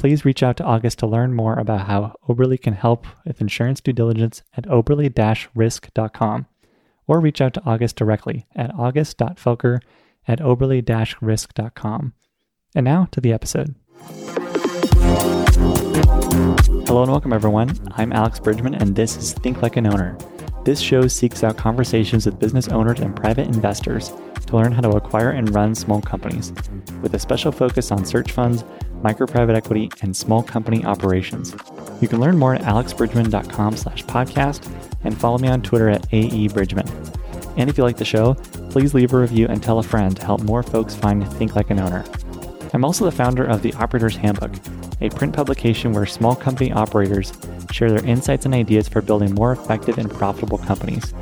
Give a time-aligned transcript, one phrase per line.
[0.00, 3.82] please reach out to August to learn more about how Oberle can help with insurance
[3.82, 6.46] due diligence at oberle risk.com
[7.06, 9.80] or reach out to August directly at august.felker
[10.26, 12.14] at oberle risk.com.
[12.74, 13.74] And now to the episode.
[16.86, 17.78] Hello and welcome, everyone.
[17.92, 20.16] I'm Alex Bridgeman, and this is Think Like an Owner.
[20.64, 24.10] This show seeks out conversations with business owners and private investors
[24.46, 26.52] to learn how to acquire and run small companies,
[27.02, 28.64] with a special focus on search funds
[29.02, 31.54] micro private equity, and small company operations.
[32.00, 34.70] You can learn more at alexbridgeman.com slash podcast
[35.04, 36.88] and follow me on Twitter at aebridgeman.
[37.56, 38.34] And if you like the show,
[38.70, 41.70] please leave a review and tell a friend to help more folks find Think Like
[41.70, 42.04] an Owner.
[42.72, 44.52] I'm also the founder of The Operator's Handbook,
[45.00, 47.32] a print publication where small company operators
[47.72, 51.12] share their insights and ideas for building more effective and profitable companies.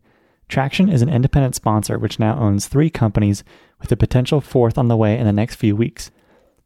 [0.47, 3.43] Traction is an independent sponsor which now owns three companies
[3.81, 6.11] with a potential fourth on the way in the next few weeks.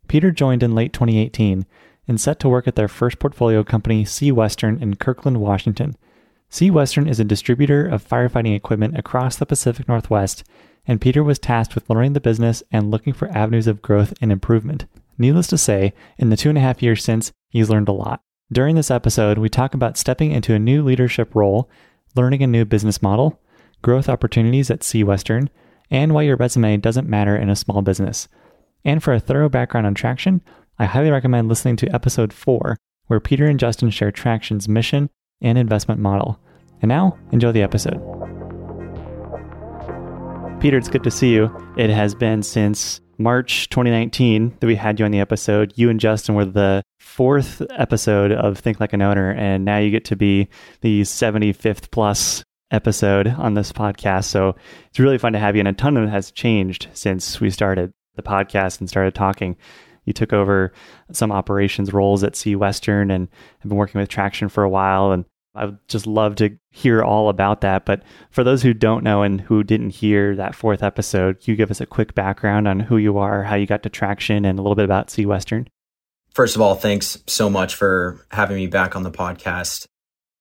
[0.09, 1.65] Peter joined in late 2018
[2.09, 5.95] and set to work at their first portfolio company, SeaWestern, in Kirkland, Washington.
[6.51, 10.43] SeaWestern is a distributor of firefighting equipment across the Pacific Northwest,
[10.85, 14.29] and Peter was tasked with learning the business and looking for avenues of growth and
[14.29, 14.87] improvement.
[15.17, 18.21] Needless to say, in the two and a half years since, he's learned a lot.
[18.53, 21.71] During this episode, we talk about stepping into a new leadership role,
[22.15, 23.41] learning a new business model,
[23.81, 25.49] growth opportunities at SeaWestern,
[25.89, 28.27] and why your resume doesn't matter in a small business.
[28.85, 30.39] And for a thorough background on Traction,
[30.77, 32.77] I highly recommend listening to episode 4,
[33.07, 35.09] where Peter and Justin share Traction's mission
[35.41, 36.39] and investment model.
[36.83, 37.99] And now, enjoy the episode.
[40.59, 41.49] Peter, it's good to see you.
[41.75, 45.73] It has been since March 2019 that we had you on the episode.
[45.75, 49.89] You and Justin were the fourth episode of Think Like an Owner, and now you
[49.89, 50.49] get to be
[50.81, 54.25] the 75th plus episode on this podcast.
[54.25, 54.55] So
[54.89, 55.61] it's really fun to have you.
[55.61, 59.55] And a ton of it has changed since we started the podcast and started talking.
[60.05, 60.73] You took over
[61.13, 63.29] some operations roles at SeaWestern and
[63.59, 65.11] have been working with Traction for a while.
[65.13, 65.23] And
[65.55, 67.85] I would just love to hear all about that.
[67.85, 71.69] But for those who don't know and who didn't hear that fourth episode, you give
[71.69, 74.61] us a quick background on who you are, how you got to Traction, and a
[74.61, 75.67] little bit about SeaWestern?
[76.31, 79.85] First of all, thanks so much for having me back on the podcast.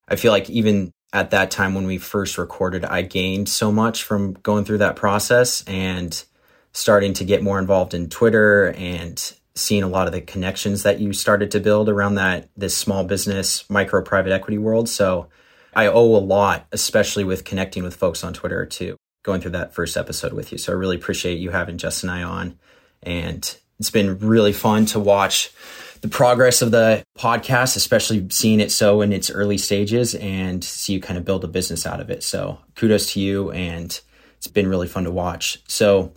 [0.09, 4.03] I feel like even at that time when we first recorded, I gained so much
[4.03, 6.25] from going through that process and
[6.73, 11.01] starting to get more involved in Twitter and seeing a lot of the connections that
[11.01, 14.89] you started to build around that this small business micro private equity world.
[14.89, 15.29] So
[15.75, 18.97] I owe a lot, especially with connecting with folks on Twitter too.
[19.23, 20.59] going through that first episode with you.
[20.59, 22.59] So I really appreciate you having Justin and I on.
[23.03, 25.53] And it's been really fun to watch
[26.01, 30.95] the progress of the podcast, especially seeing it so in its early stages and see
[30.95, 32.23] you kind of build a business out of it.
[32.25, 33.51] So kudos to you.
[33.53, 33.99] And
[34.37, 35.63] it's been really fun to watch.
[35.69, 36.13] So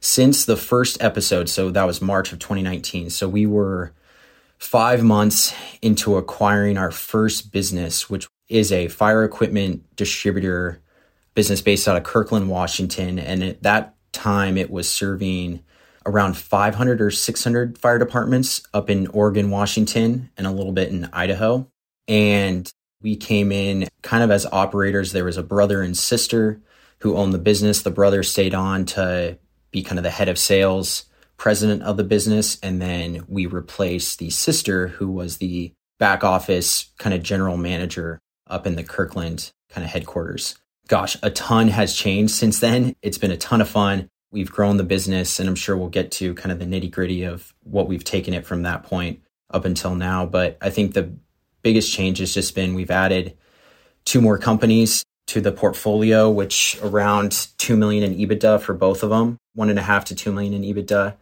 [0.00, 3.10] since the first episode, so that was March of 2019.
[3.10, 3.92] So we were
[4.58, 10.80] five months into acquiring our first business, which is a fire equipment distributor
[11.34, 13.18] business based out of Kirkland, Washington.
[13.18, 15.62] And at that time, it was serving
[16.06, 21.08] around 500 or 600 fire departments up in Oregon, Washington, and a little bit in
[21.12, 21.68] Idaho.
[22.08, 22.70] And
[23.02, 25.12] we came in kind of as operators.
[25.12, 26.60] There was a brother and sister
[27.00, 27.82] who owned the business.
[27.82, 29.38] The brother stayed on to
[29.70, 31.04] be kind of the head of sales
[31.36, 32.58] president of the business.
[32.62, 38.18] And then we replaced the sister, who was the back office kind of general manager
[38.46, 40.56] up in the Kirkland kind of headquarters.
[40.88, 42.94] Gosh, a ton has changed since then.
[43.00, 44.08] It's been a ton of fun.
[44.32, 47.22] We've grown the business, and I'm sure we'll get to kind of the nitty gritty
[47.22, 49.20] of what we've taken it from that point
[49.50, 50.26] up until now.
[50.26, 51.12] But I think the
[51.62, 53.36] biggest change has just been we've added
[54.04, 59.10] two more companies to the portfolio, which around 2 million in EBITDA for both of
[59.10, 61.14] them, one and a half to 2 million in EBITDA.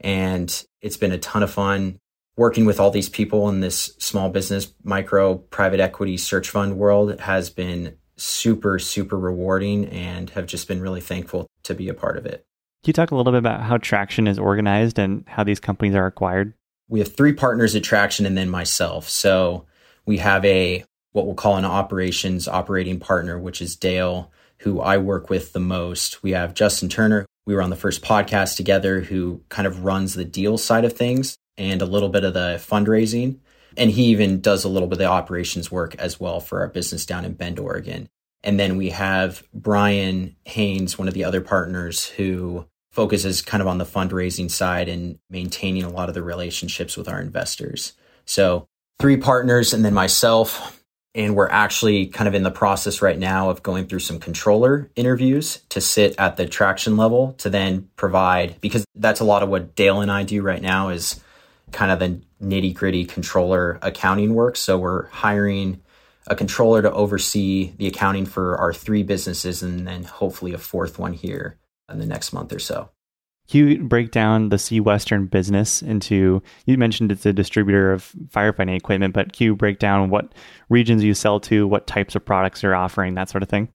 [0.00, 2.00] And it's been a ton of fun
[2.36, 7.20] working with all these people in this small business, micro private equity search fund world
[7.20, 12.16] has been super, super rewarding and have just been really thankful to be a part
[12.16, 12.44] of it.
[12.82, 15.94] Can you talk a little bit about how Traction is organized and how these companies
[15.94, 16.52] are acquired?
[16.88, 19.08] We have three partners at Traction and then myself.
[19.08, 19.66] So
[20.04, 24.98] we have a what we'll call an operations operating partner, which is Dale, who I
[24.98, 26.22] work with the most.
[26.22, 30.14] We have Justin Turner, we were on the first podcast together who kind of runs
[30.14, 33.38] the deal side of things and a little bit of the fundraising.
[33.76, 36.68] And he even does a little bit of the operations work as well for our
[36.68, 38.08] business down in Bend, Oregon.
[38.44, 43.66] And then we have Brian Haynes, one of the other partners who focuses kind of
[43.66, 47.94] on the fundraising side and maintaining a lot of the relationships with our investors.
[48.26, 48.68] So
[48.98, 50.81] three partners and then myself
[51.14, 54.90] and we're actually kind of in the process right now of going through some controller
[54.96, 59.48] interviews to sit at the traction level to then provide because that's a lot of
[59.48, 61.20] what Dale and I do right now is
[61.70, 64.56] kind of the nitty gritty controller accounting work.
[64.56, 65.80] So we're hiring
[66.26, 70.98] a controller to oversee the accounting for our three businesses and then hopefully a fourth
[70.98, 71.58] one here
[71.90, 72.90] in the next month or so.
[73.48, 76.42] Can you break down the SeaWestern business into?
[76.64, 80.32] You mentioned it's a distributor of firefighting equipment, but can you break down what
[80.68, 83.68] regions you sell to, what types of products you're offering, that sort of thing?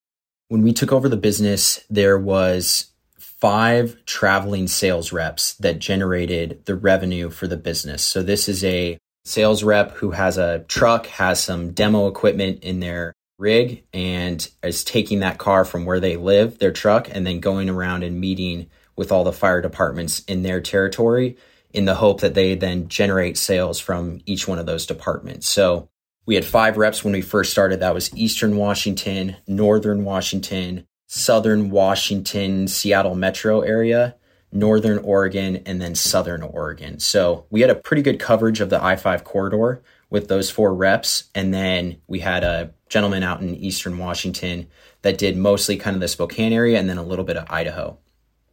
[0.47, 2.87] When we took over the business, there was
[3.19, 8.01] five traveling sales reps that generated the revenue for the business.
[8.01, 12.79] So this is a sales rep who has a truck, has some demo equipment in
[12.79, 17.39] their rig, and is taking that car from where they live, their truck, and then
[17.39, 18.67] going around and meeting
[18.97, 21.37] with all the fire departments in their territory
[21.71, 25.47] in the hope that they then generate sales from each one of those departments.
[25.47, 25.89] So
[26.25, 27.79] we had five reps when we first started.
[27.79, 34.15] That was Eastern Washington, Northern Washington, Southern Washington, Seattle metro area,
[34.51, 36.99] Northern Oregon, and then Southern Oregon.
[36.99, 40.73] So we had a pretty good coverage of the I 5 corridor with those four
[40.73, 41.25] reps.
[41.35, 44.67] And then we had a gentleman out in Eastern Washington
[45.01, 47.97] that did mostly kind of the Spokane area and then a little bit of Idaho.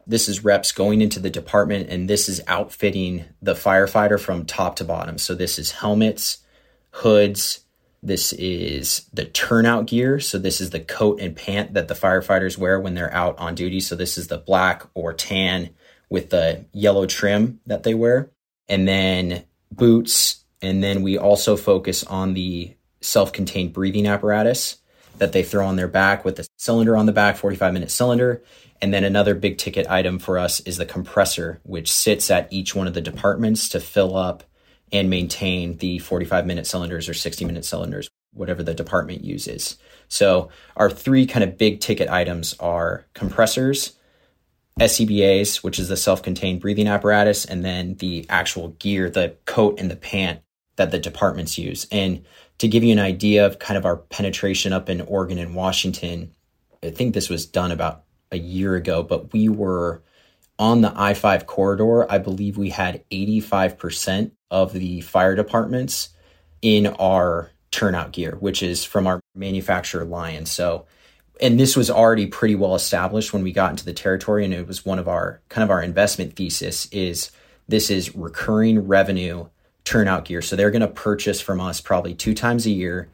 [0.07, 4.75] This is reps going into the department, and this is outfitting the firefighter from top
[4.77, 5.17] to bottom.
[5.17, 6.39] So this is helmets,
[6.91, 7.61] hoods.
[8.03, 10.19] This is the turnout gear.
[10.19, 13.55] So this is the coat and pant that the firefighters wear when they're out on
[13.55, 13.79] duty.
[13.79, 15.71] So this is the black or tan
[16.09, 18.29] with the yellow trim that they wear.
[18.69, 20.43] And then boots.
[20.61, 24.77] And then we also focus on the self contained breathing apparatus
[25.17, 28.43] that they throw on their back with the cylinder on the back, 45 minute cylinder.
[28.81, 32.75] And then another big ticket item for us is the compressor, which sits at each
[32.75, 34.43] one of the departments to fill up
[34.91, 39.77] and maintain the 45 minute cylinders or 60 minute cylinders, whatever the department uses.
[40.07, 43.93] So our three kind of big ticket items are compressors,
[44.79, 49.89] SCBAs, which is the self-contained breathing apparatus, and then the actual gear, the coat and
[49.89, 50.41] the pant
[50.75, 51.87] that the departments use.
[51.91, 52.25] And
[52.59, 56.33] to give you an idea of kind of our penetration up in Oregon and Washington,
[56.83, 60.01] I think this was done about a year ago, but we were
[60.57, 62.09] on the I 5 corridor.
[62.11, 66.09] I believe we had 85% of the fire departments
[66.61, 70.45] in our turnout gear, which is from our manufacturer Lion.
[70.45, 70.85] So,
[71.41, 74.45] and this was already pretty well established when we got into the territory.
[74.45, 77.31] And it was one of our kind of our investment thesis is
[77.67, 79.47] this is recurring revenue
[79.85, 80.41] turnout gear.
[80.41, 83.09] So they're going to purchase from us probably two times a year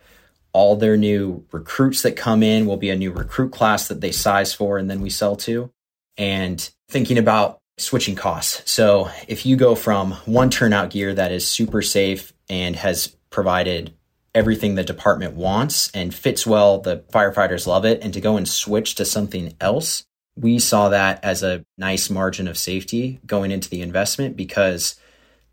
[0.54, 4.12] all their new recruits that come in will be a new recruit class that they
[4.12, 5.72] size for and then we sell to.
[6.18, 8.70] And thinking about switching costs.
[8.70, 13.94] So if you go from one turnout gear that is super safe and has provided
[14.36, 18.48] everything the department wants and fits well, the firefighters love it, and to go and
[18.48, 23.70] switch to something else, we saw that as a nice margin of safety going into
[23.70, 24.96] the investment because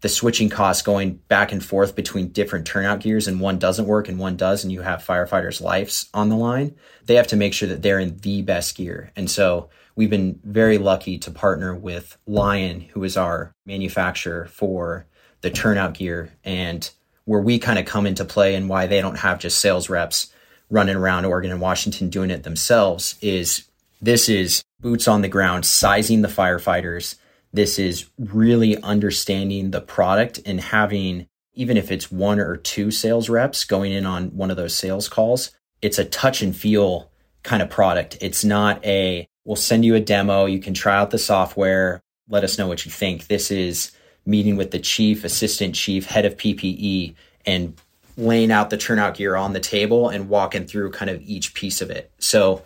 [0.00, 4.08] the switching costs going back and forth between different turnout gears and one doesn't work
[4.08, 6.74] and one does and you have firefighters lives on the line
[7.08, 9.10] they have to make sure that they're in the best gear.
[9.16, 15.06] And so we've been very lucky to partner with lion who is our manufacturer for
[15.40, 16.88] the turnout gear and
[17.24, 20.32] where we kind of come into play and why they don't have just sales reps
[20.70, 23.68] running around oregon and washington doing it themselves is
[24.00, 27.16] this is boots on the ground sizing the firefighters
[27.52, 33.28] this is really understanding the product and having, even if it's one or two sales
[33.28, 35.50] reps going in on one of those sales calls,
[35.80, 37.10] it's a touch and feel
[37.42, 38.18] kind of product.
[38.20, 40.46] It's not a, we'll send you a demo.
[40.46, 42.02] You can try out the software.
[42.28, 43.28] Let us know what you think.
[43.28, 43.92] This is
[44.26, 47.14] meeting with the chief, assistant chief, head of PPE,
[47.46, 47.80] and
[48.18, 51.80] laying out the turnout gear on the table and walking through kind of each piece
[51.80, 52.10] of it.
[52.18, 52.62] So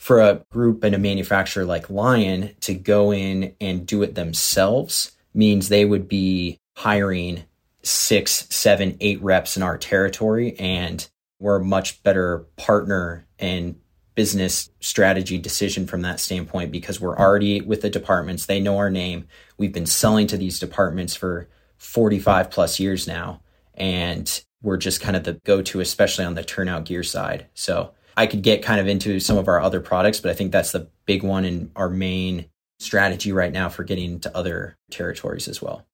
[0.00, 5.12] for a group and a manufacturer like Lion to go in and do it themselves
[5.34, 7.44] means they would be hiring
[7.82, 10.58] six, seven, eight reps in our territory.
[10.58, 11.06] And
[11.38, 13.78] we're a much better partner and
[14.14, 18.46] business strategy decision from that standpoint because we're already with the departments.
[18.46, 19.26] They know our name.
[19.58, 23.42] We've been selling to these departments for 45 plus years now.
[23.74, 27.48] And we're just kind of the go to, especially on the turnout gear side.
[27.52, 30.52] So I could get kind of into some of our other products, but I think
[30.52, 32.46] that's the big one and our main
[32.78, 35.86] strategy right now for getting into other territories as well.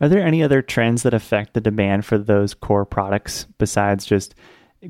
[0.00, 4.34] Are there any other trends that affect the demand for those core products besides just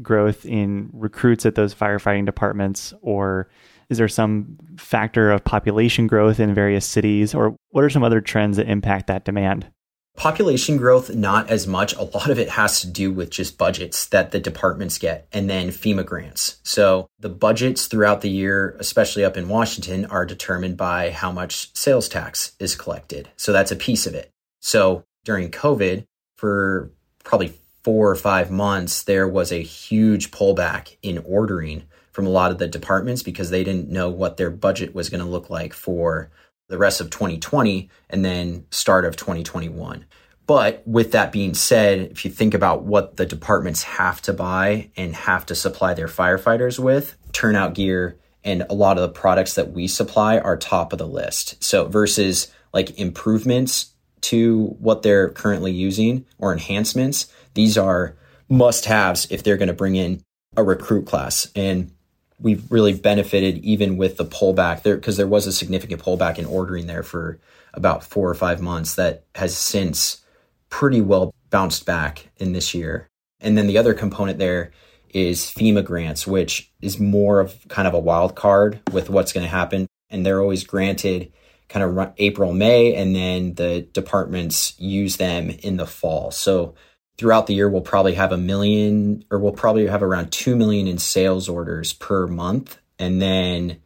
[0.03, 2.93] growth in recruits at those firefighting departments?
[3.03, 3.49] Or
[3.89, 7.35] is there some factor of population growth in various cities?
[7.35, 9.71] Or what are some other trends that impact that demand?
[10.17, 11.95] Population growth, not as much.
[11.95, 15.49] A lot of it has to do with just budgets that the departments get and
[15.49, 16.59] then FEMA grants.
[16.63, 21.77] So the budgets throughout the year, especially up in Washington, are determined by how much
[21.77, 23.29] sales tax is collected.
[23.37, 24.31] So that's a piece of it.
[24.61, 26.07] So during COVID,
[26.37, 26.91] for
[27.23, 27.53] probably
[27.85, 32.57] four or five months, there was a huge pullback in ordering from a lot of
[32.57, 36.31] the departments because they didn't know what their budget was going to look like for
[36.69, 40.05] the rest of 2020 and then start of 2021.
[40.47, 44.91] But with that being said, if you think about what the departments have to buy
[44.97, 49.55] and have to supply their firefighters with, turnout gear and a lot of the products
[49.55, 51.63] that we supply are top of the list.
[51.63, 53.93] So versus like improvements
[54.23, 58.17] to what they're currently using or enhancements, these are
[58.49, 60.23] must haves if they're going to bring in
[60.57, 61.51] a recruit class.
[61.57, 61.91] And
[62.39, 66.45] we've really benefited even with the pullback there because there was a significant pullback in
[66.45, 67.39] ordering there for
[67.75, 70.23] about four or five months that has since
[70.69, 73.09] pretty well bounced back in this year.
[73.41, 74.73] And then the other component there
[75.11, 79.45] is FEMA grants, which is more of kind of a wild card with what's going
[79.45, 79.87] to happen.
[80.11, 81.33] And they're always granted
[81.69, 86.31] kind of April, May, and then the departments use them in the fall.
[86.31, 86.75] So
[87.19, 90.87] throughout the year we'll probably have a million or we'll probably have around 2 million
[90.87, 93.79] in sales orders per month and then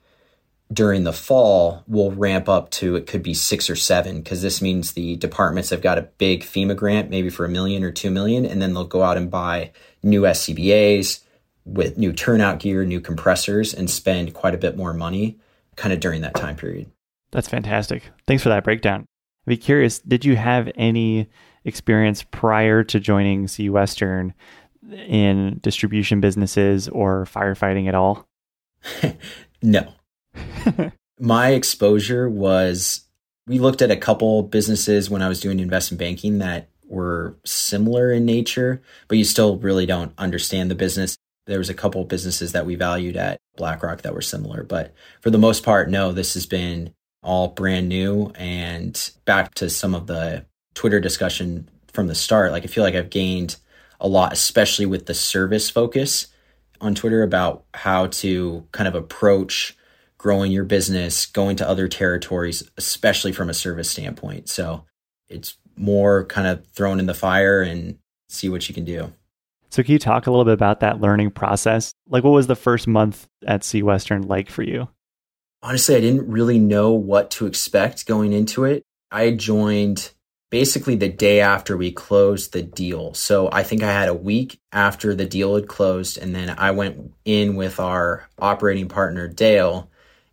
[0.72, 4.62] during the fall we'll ramp up to it could be 6 or 7 cuz this
[4.62, 8.10] means the departments have got a big FEMA grant maybe for a million or 2
[8.10, 9.70] million and then they'll go out and buy
[10.02, 11.20] new SCBAs
[11.64, 15.38] with new turnout gear, new compressors and spend quite a bit more money
[15.76, 16.90] kind of during that time period.
[17.30, 18.02] That's fantastic.
[18.26, 19.06] Thanks for that breakdown.
[19.46, 21.28] I'd be curious, did you have any
[21.64, 24.32] experience prior to joining SeaWestern
[24.90, 28.26] in distribution businesses or firefighting at all?
[29.62, 29.92] no.
[31.18, 33.02] My exposure was
[33.46, 38.10] we looked at a couple businesses when I was doing investment banking that were similar
[38.12, 41.16] in nature, but you still really don't understand the business.
[41.46, 45.30] There was a couple businesses that we valued at BlackRock that were similar, but for
[45.30, 50.06] the most part, no, this has been all brand new and back to some of
[50.06, 50.46] the
[50.80, 53.56] Twitter discussion from the start, like I feel like I've gained
[54.00, 56.28] a lot, especially with the service focus
[56.80, 59.76] on Twitter about how to kind of approach
[60.16, 64.48] growing your business, going to other territories, especially from a service standpoint.
[64.48, 64.86] So
[65.28, 67.98] it's more kind of thrown in the fire and
[68.30, 69.12] see what you can do.
[69.68, 71.92] So can you talk a little bit about that learning process?
[72.08, 74.88] Like what was the first month at SeaWestern like for you?
[75.62, 78.82] Honestly, I didn't really know what to expect going into it.
[79.10, 80.12] I joined
[80.50, 83.14] basically the day after we closed the deal.
[83.14, 86.72] So I think I had a week after the deal had closed, and then I
[86.72, 89.90] went in with our operating partner, Dale,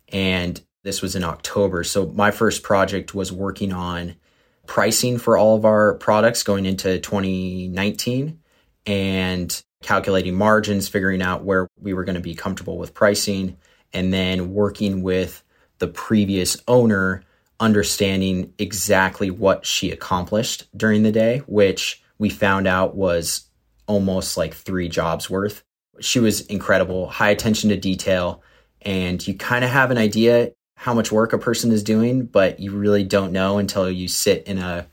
[0.08, 1.84] and this was in October.
[1.84, 4.16] So my first project was working on
[4.66, 8.38] pricing for all of our products going into 2019
[8.86, 13.56] and calculating margins, figuring out where we were going to be comfortable with pricing,
[13.92, 15.42] and then working with
[15.78, 17.22] the previous owner
[17.60, 23.48] understanding exactly what she accomplished during the day, which we found out was
[23.86, 25.64] almost like three jobs worth.
[26.00, 28.42] She was incredible, high attention to detail,
[28.82, 32.60] and you kind of have an idea how much work a person is doing, but
[32.60, 34.86] you really don't know until you sit in a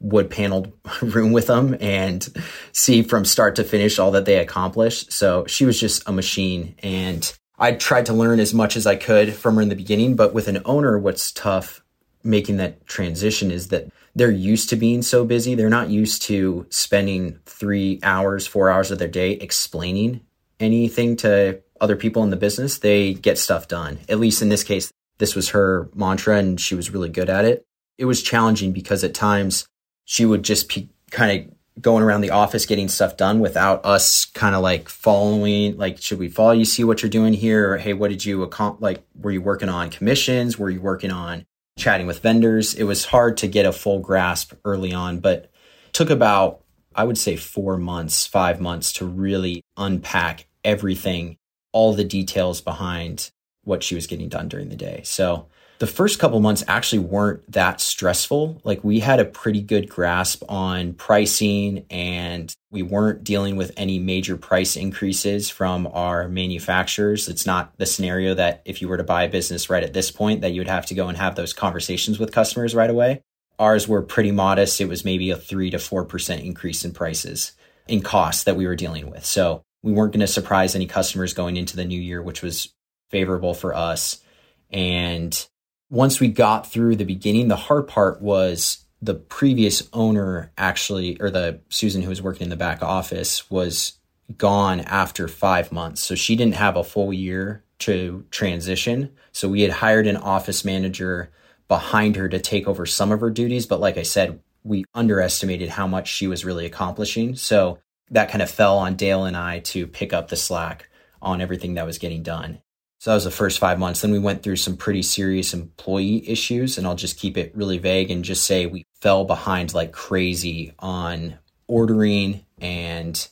[0.00, 0.72] wood paneled
[1.02, 2.28] room with them and
[2.72, 5.12] see from start to finish all that they accomplished.
[5.12, 6.74] So she was just a machine.
[6.82, 10.16] And I tried to learn as much as I could from her in the beginning.
[10.16, 11.82] But with an owner, what's tough
[12.22, 15.54] making that transition is that they're used to being so busy.
[15.54, 20.20] They're not used to spending three hours, four hours of their day explaining
[20.58, 22.78] anything to other people in the business.
[22.78, 24.00] They get stuff done.
[24.08, 27.44] At least in this case, this was her mantra and she was really good at
[27.44, 27.64] it.
[27.98, 29.66] It was challenging because at times
[30.04, 34.26] she would just be kind of going around the office getting stuff done without us
[34.26, 37.78] kind of like following like should we follow you see what you're doing here or
[37.78, 41.46] hey what did you accomplish like were you working on commissions were you working on
[41.80, 42.74] chatting with vendors.
[42.74, 45.50] It was hard to get a full grasp early on, but
[45.92, 46.62] took about,
[46.94, 51.36] I would say, four months, five months to really unpack everything,
[51.72, 53.30] all the details behind
[53.64, 55.00] what she was getting done during the day.
[55.04, 55.48] So
[55.80, 58.60] the first couple months actually weren't that stressful.
[58.64, 63.98] Like we had a pretty good grasp on pricing and we weren't dealing with any
[63.98, 67.28] major price increases from our manufacturers.
[67.28, 70.10] It's not the scenario that if you were to buy a business right at this
[70.10, 73.22] point that you would have to go and have those conversations with customers right away.
[73.58, 74.82] Ours were pretty modest.
[74.82, 77.52] It was maybe a 3 to 4% increase in prices
[77.88, 79.24] in costs that we were dealing with.
[79.24, 82.74] So we weren't going to surprise any customers going into the new year, which was
[83.08, 84.22] favorable for us.
[84.70, 85.46] And
[85.90, 91.30] once we got through the beginning, the hard part was the previous owner actually, or
[91.30, 93.94] the Susan who was working in the back office was
[94.38, 96.00] gone after five months.
[96.00, 99.10] So she didn't have a full year to transition.
[99.32, 101.30] So we had hired an office manager
[101.66, 103.66] behind her to take over some of her duties.
[103.66, 107.34] But like I said, we underestimated how much she was really accomplishing.
[107.34, 107.78] So
[108.10, 110.88] that kind of fell on Dale and I to pick up the slack
[111.22, 112.60] on everything that was getting done.
[113.00, 114.02] So that was the first five months.
[114.02, 117.78] Then we went through some pretty serious employee issues, and I'll just keep it really
[117.78, 123.26] vague and just say we fell behind like crazy on ordering and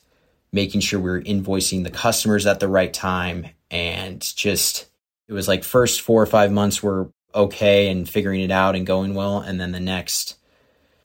[0.51, 3.45] making sure we were invoicing the customers at the right time.
[3.69, 4.87] And just,
[5.27, 8.87] it was like first four or five months were okay and figuring it out and
[8.87, 9.39] going well.
[9.39, 10.35] And then the next,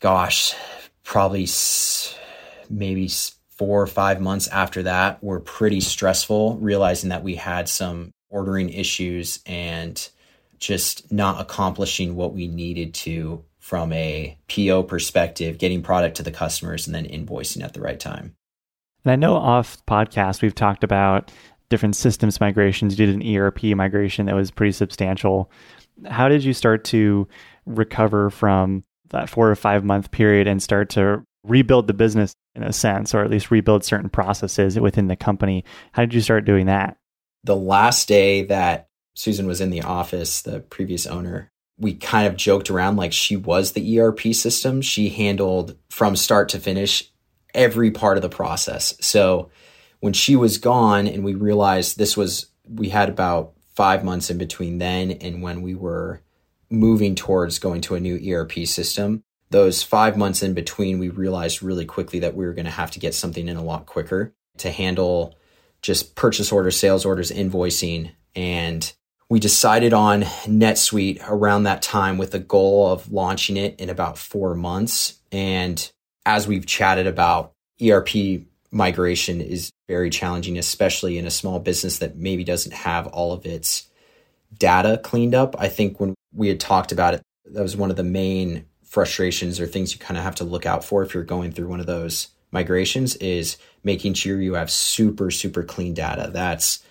[0.00, 0.54] gosh,
[1.02, 1.46] probably
[2.70, 3.10] maybe
[3.50, 8.68] four or five months after that were pretty stressful, realizing that we had some ordering
[8.68, 10.10] issues and
[10.58, 16.32] just not accomplishing what we needed to from a PO perspective, getting product to the
[16.32, 18.34] customers and then invoicing at the right time.
[19.04, 21.30] And I know off podcast we've talked about
[21.70, 22.98] different systems migrations.
[22.98, 25.50] You did an ERP migration that was pretty substantial.
[26.06, 27.28] How did you start to
[27.66, 32.64] recover from that four or five month period and start to rebuild the business in
[32.64, 35.64] a sense, or at least rebuild certain processes within the company?
[35.92, 36.96] How did you start doing that?
[37.44, 42.36] The last day that Susan was in the office, the previous owner, we kind of
[42.36, 44.80] joked around like she was the ERP system.
[44.80, 47.10] She handled from start to finish
[47.52, 48.96] every part of the process.
[49.00, 49.50] So
[50.00, 54.38] when she was gone and we realized this was, we had about five months in
[54.38, 56.22] between then and when we were
[56.70, 59.22] moving towards going to a new ERP system.
[59.50, 62.90] Those five months in between, we realized really quickly that we were going to have
[62.92, 65.36] to get something in a lot quicker to handle
[65.84, 68.10] just purchase orders, sales orders, invoicing.
[68.34, 68.90] And
[69.28, 74.16] we decided on NetSuite around that time with the goal of launching it in about
[74.16, 75.18] four months.
[75.30, 75.90] And
[76.24, 77.52] as we've chatted about,
[77.86, 83.32] ERP migration is very challenging, especially in a small business that maybe doesn't have all
[83.32, 83.86] of its
[84.58, 85.54] data cleaned up.
[85.58, 89.60] I think when we had talked about it, that was one of the main frustrations
[89.60, 91.80] or things you kind of have to look out for if you're going through one
[91.80, 96.30] of those migrations is making sure you have super, super clean data.
[96.32, 96.82] That's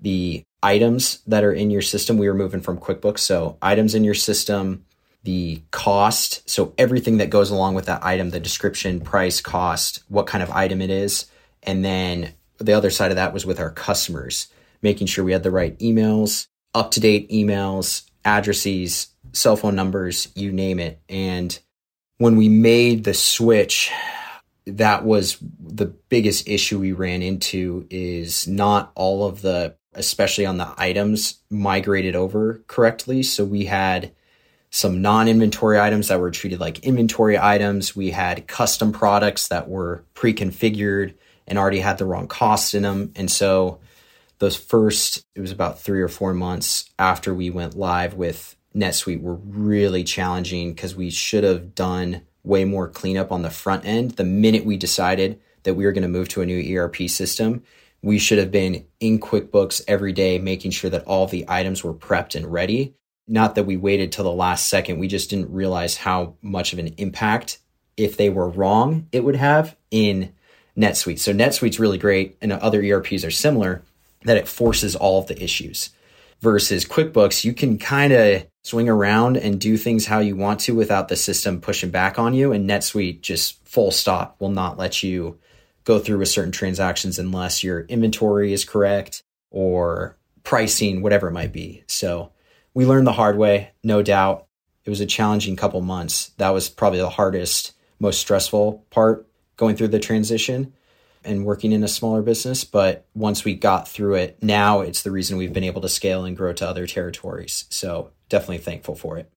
[0.00, 2.16] the items that are in your system.
[2.16, 3.18] We were moving from QuickBooks.
[3.18, 4.86] So, items in your system,
[5.24, 6.48] the cost.
[6.48, 10.50] So, everything that goes along with that item, the description, price, cost, what kind of
[10.50, 11.26] item it is.
[11.62, 14.48] And then the other side of that was with our customers,
[14.80, 20.28] making sure we had the right emails, up to date emails, addresses, cell phone numbers,
[20.34, 21.00] you name it.
[21.08, 21.58] And
[22.18, 23.90] when we made the switch,
[24.66, 30.56] that was the biggest issue we ran into is not all of the especially on
[30.56, 33.22] the items migrated over correctly.
[33.22, 34.12] So we had
[34.70, 37.94] some non-inventory items that were treated like inventory items.
[37.94, 41.14] We had custom products that were pre-configured
[41.46, 43.12] and already had the wrong costs in them.
[43.16, 43.80] And so
[44.38, 49.20] those first it was about 3 or 4 months after we went live with NetSuite
[49.20, 54.12] were really challenging because we should have done way more cleanup on the front end.
[54.12, 57.62] The minute we decided that we were going to move to a new ERP system,
[58.02, 61.94] we should have been in QuickBooks every day, making sure that all the items were
[61.94, 62.94] prepped and ready.
[63.28, 64.98] Not that we waited till the last second.
[64.98, 67.58] We just didn't realize how much of an impact,
[67.96, 70.32] if they were wrong, it would have in
[70.76, 71.20] NetSuite.
[71.20, 73.82] So NetSuite's really great, and other ERPs are similar,
[74.24, 75.90] that it forces all of the issues.
[76.42, 80.74] Versus QuickBooks, you can kind of swing around and do things how you want to
[80.74, 82.52] without the system pushing back on you.
[82.52, 85.38] And NetSuite just full stop will not let you
[85.84, 91.52] go through with certain transactions unless your inventory is correct or pricing, whatever it might
[91.52, 91.84] be.
[91.86, 92.32] So
[92.74, 94.46] we learned the hard way, no doubt.
[94.84, 96.32] It was a challenging couple months.
[96.38, 100.72] That was probably the hardest, most stressful part going through the transition
[101.24, 102.64] and working in a smaller business.
[102.64, 106.24] But once we got through it, now it's the reason we've been able to scale
[106.24, 107.64] and grow to other territories.
[107.70, 109.30] So definitely thankful for it.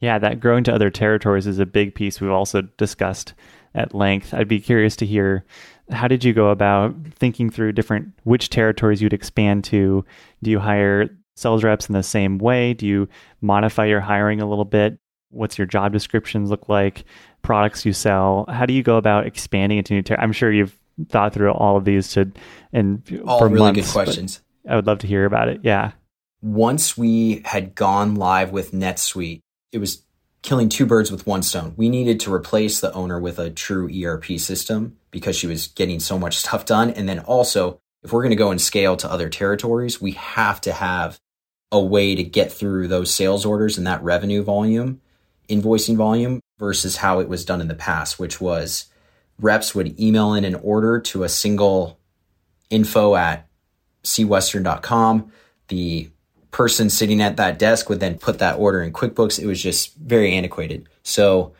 [0.00, 3.34] Yeah, that growing to other territories is a big piece we've also discussed
[3.74, 4.34] at length.
[4.34, 5.44] I'd be curious to hear
[5.90, 10.04] how did you go about thinking through different which territories you'd expand to?
[10.42, 12.74] Do you hire sales reps in the same way?
[12.74, 13.08] Do you
[13.40, 14.98] modify your hiring a little bit?
[15.30, 17.04] What's your job descriptions look like?
[17.42, 18.44] Products you sell?
[18.48, 20.24] How do you go about expanding into new territories?
[20.24, 22.30] I'm sure you've thought through all of these to
[22.72, 24.40] and all for really months, good questions.
[24.68, 25.60] I would love to hear about it.
[25.62, 25.92] Yeah.
[26.40, 30.02] Once we had gone live with NetSuite, it was
[30.42, 31.74] killing two birds with one stone.
[31.76, 36.00] We needed to replace the owner with a true ERP system because she was getting
[36.00, 36.90] so much stuff done.
[36.90, 40.60] And then also, if we're going to go and scale to other territories, we have
[40.62, 41.18] to have
[41.70, 45.00] a way to get through those sales orders and that revenue volume,
[45.48, 48.86] invoicing volume versus how it was done in the past, which was
[49.40, 51.98] reps would email in an order to a single
[52.70, 53.48] info at
[54.04, 55.32] seawestern.com.
[55.68, 56.10] The
[56.50, 59.38] person sitting at that desk would then put that order in QuickBooks.
[59.38, 60.88] It was just very antiquated.
[61.02, 61.54] So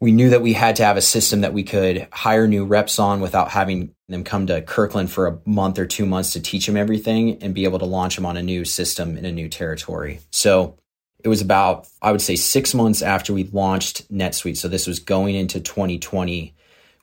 [0.00, 2.98] we knew that we had to have a system that we could hire new reps
[2.98, 6.66] on without having them come to Kirkland for a month or two months to teach
[6.66, 9.48] them everything and be able to launch them on a new system in a new
[9.48, 10.20] territory.
[10.30, 10.76] So
[11.24, 14.58] it was about, I would say, six months after we launched NetSuite.
[14.58, 16.54] So this was going into 2020.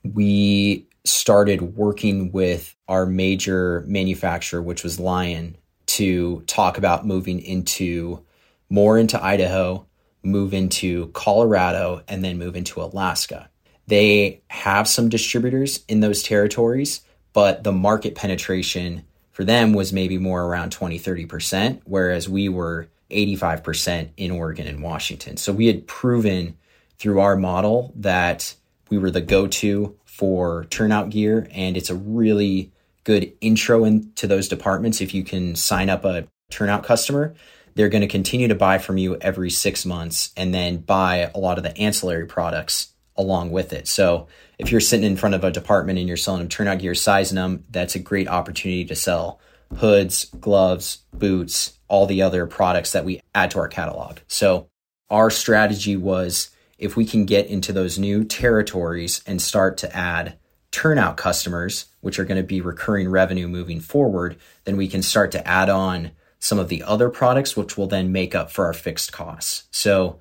[0.04, 8.24] We started working with our major manufacturer, which was Lion, to talk about moving into
[8.70, 9.86] more into Idaho,
[10.24, 13.50] move into Colorado, and then move into Alaska.
[13.88, 17.02] They have some distributors in those territories,
[17.34, 22.88] but the market penetration for them was maybe more around 20, 30%, whereas we were
[23.12, 25.38] 85% in Oregon and Washington.
[25.38, 26.58] So we had proven
[26.98, 28.56] through our model that
[28.94, 32.72] we were the go to for turnout gear, and it's a really
[33.04, 35.02] good intro into those departments.
[35.02, 37.34] If you can sign up a turnout customer
[37.76, 41.40] they're going to continue to buy from you every six months and then buy a
[41.40, 43.88] lot of the ancillary products along with it.
[43.88, 44.28] So
[44.58, 47.36] if you're sitting in front of a department and you're selling them turnout gear sizing
[47.36, 49.40] them that's a great opportunity to sell
[49.78, 54.20] hoods gloves boots all the other products that we add to our catalog.
[54.28, 54.68] So
[55.10, 56.50] our strategy was
[56.84, 60.38] if we can get into those new territories and start to add
[60.70, 65.32] turnout customers, which are going to be recurring revenue moving forward, then we can start
[65.32, 68.74] to add on some of the other products, which will then make up for our
[68.74, 69.64] fixed costs.
[69.72, 70.20] So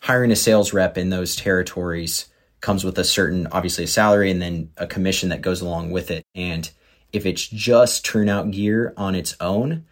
[0.00, 2.26] hiring a sales rep in those territories
[2.60, 6.10] comes with a certain, obviously a salary and then a commission that goes along with
[6.10, 6.26] it.
[6.34, 6.70] And
[7.12, 9.86] if it's just turnout gear on its own,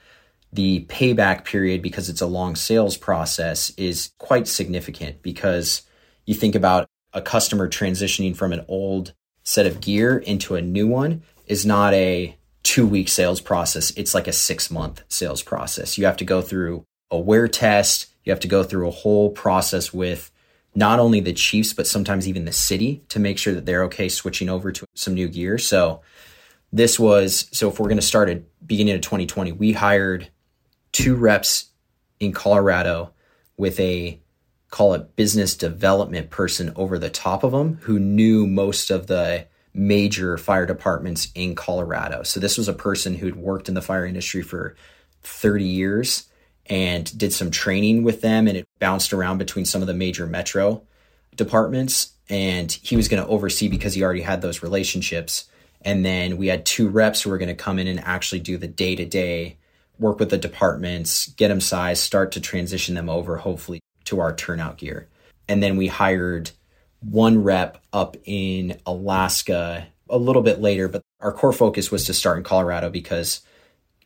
[0.52, 5.83] the payback period, because it's a long sales process, is quite significant because
[6.26, 10.87] you think about a customer transitioning from an old set of gear into a new
[10.87, 13.90] one is not a two week sales process.
[13.96, 15.98] It's like a six month sales process.
[15.98, 18.06] You have to go through a wear test.
[18.24, 20.30] You have to go through a whole process with
[20.74, 24.09] not only the Chiefs, but sometimes even the city to make sure that they're okay
[24.09, 25.59] switching over to some new gear.
[25.59, 26.02] So
[26.72, 30.28] this was, so if we're going to start at beginning of 2020, we hired
[30.92, 31.70] two reps
[32.20, 33.12] in Colorado
[33.56, 34.19] with a
[34.70, 39.46] call it business development person over the top of them who knew most of the
[39.74, 42.22] major fire departments in Colorado.
[42.22, 44.76] So this was a person who'd worked in the fire industry for
[45.22, 46.28] 30 years
[46.66, 50.26] and did some training with them and it bounced around between some of the major
[50.26, 50.83] metro
[51.35, 55.48] departments and he was going to oversee because he already had those relationships.
[55.83, 58.56] And then we had two reps who were going to come in and actually do
[58.56, 59.56] the day to day
[59.98, 64.34] work with the departments, get them sized, start to transition them over, hopefully, to our
[64.34, 65.08] turnout gear.
[65.48, 66.50] And then we hired
[67.00, 72.14] one rep up in Alaska a little bit later, but our core focus was to
[72.14, 73.40] start in Colorado because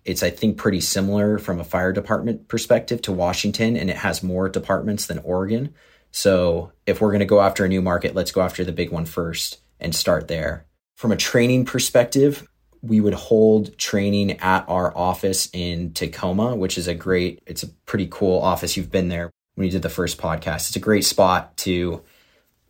[0.05, 4.23] it's, I think, pretty similar from a fire department perspective to Washington, and it has
[4.23, 5.75] more departments than Oregon.
[6.11, 8.91] So if we're going to go after a new market, let's go after the big
[8.91, 10.67] one first and start there.
[10.95, 12.47] From a training perspective,
[12.83, 17.69] we would hold training at our office in Tacoma, which is a great, it's a
[17.69, 18.77] pretty cool office.
[18.77, 20.69] You've been there when you did the first podcast.
[20.69, 22.03] It's a great spot to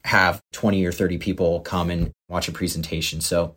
[0.05, 3.21] have 20 or 30 people come and watch a presentation.
[3.21, 3.57] So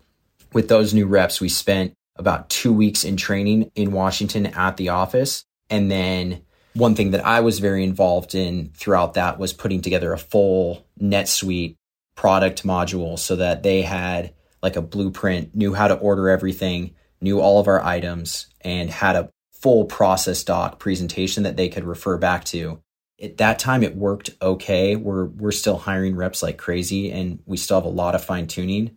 [0.54, 4.90] with those new reps, we spent about two weeks in training in Washington at the
[4.90, 5.44] office.
[5.70, 6.42] And then
[6.74, 10.86] one thing that I was very involved in throughout that was putting together a full
[11.02, 11.76] NetSuite
[12.16, 17.40] product module so that they had like a blueprint, knew how to order everything, knew
[17.40, 22.18] all of our items, and had a full process doc presentation that they could refer
[22.18, 22.82] back to.
[23.22, 24.96] At that time, it worked okay.
[24.96, 28.48] We're we're still hiring reps like crazy, and we still have a lot of fine
[28.48, 28.96] tuning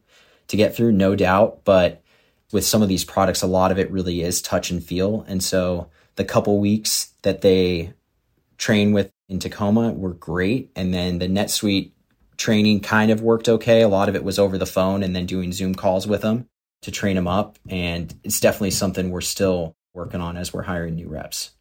[0.49, 1.65] to get through, no doubt.
[1.65, 2.03] But
[2.53, 5.43] with some of these products, a lot of it really is touch and feel, and
[5.43, 7.95] so the couple weeks that they
[8.59, 11.93] train with in Tacoma were great, and then the NetSuite
[12.41, 13.83] training kind of worked okay.
[13.83, 16.47] A lot of it was over the phone and then doing Zoom calls with them
[16.83, 17.59] to train them up.
[17.69, 21.53] And it's definitely something we're still working on as we're hiring new reps.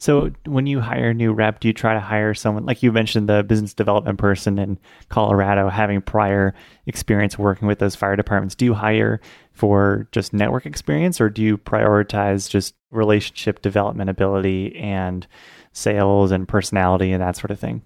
[0.00, 2.92] So, when you hire a new rep, do you try to hire someone like you
[2.92, 6.54] mentioned the business development person in Colorado having prior
[6.86, 8.54] experience working with those fire departments?
[8.54, 9.20] Do you hire
[9.52, 15.26] for just network experience or do you prioritize just relationship development ability and
[15.72, 17.82] sales and personality and that sort of thing?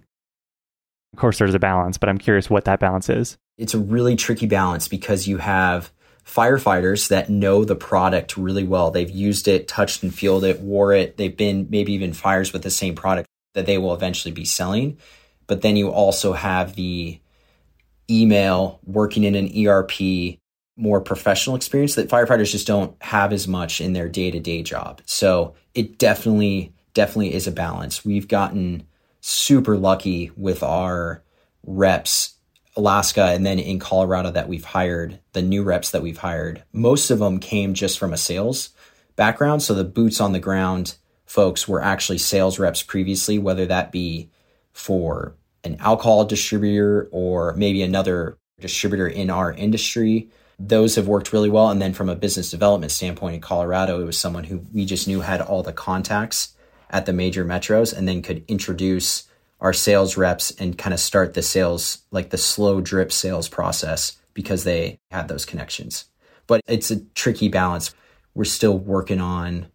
[1.14, 3.38] Of course, there's a balance, but I'm curious what that balance is.
[3.56, 5.90] It's a really tricky balance because you have
[6.26, 8.90] firefighters that know the product really well.
[8.90, 11.16] They've used it, touched and feel it, wore it.
[11.16, 14.98] They've been maybe even fires with the same product that they will eventually be selling.
[15.46, 17.20] But then you also have the
[18.10, 20.38] email working in an ERP,
[20.76, 24.62] more professional experience that firefighters just don't have as much in their day to day
[24.62, 25.02] job.
[25.04, 28.04] So it definitely, definitely is a balance.
[28.04, 28.86] We've gotten
[29.20, 31.22] super lucky with our
[31.64, 32.34] reps
[32.76, 37.10] Alaska and then in Colorado that we've hired, the new reps that we've hired, most
[37.10, 38.70] of them came just from a sales
[39.16, 39.62] background.
[39.62, 44.30] So the boots on the ground folks were actually sales reps previously, whether that be
[44.72, 50.30] for an alcohol distributor or maybe another distributor in our industry.
[50.58, 51.70] Those have worked really well.
[51.70, 55.08] And then from a business development standpoint in Colorado, it was someone who we just
[55.08, 56.54] knew had all the contacts
[56.90, 59.24] at the major metros and then could introduce
[59.62, 64.18] our sales reps and kind of start the sales, like the slow drip sales process
[64.34, 66.06] because they had those connections.
[66.48, 67.94] But it's a tricky balance.
[68.34, 69.68] We're still working on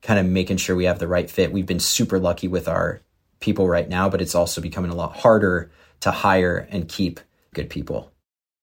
[0.00, 1.52] kind of making sure we have the right fit.
[1.52, 3.02] We've been super lucky with our
[3.40, 7.18] people right now, but it's also becoming a lot harder to hire and keep
[7.52, 8.12] good people.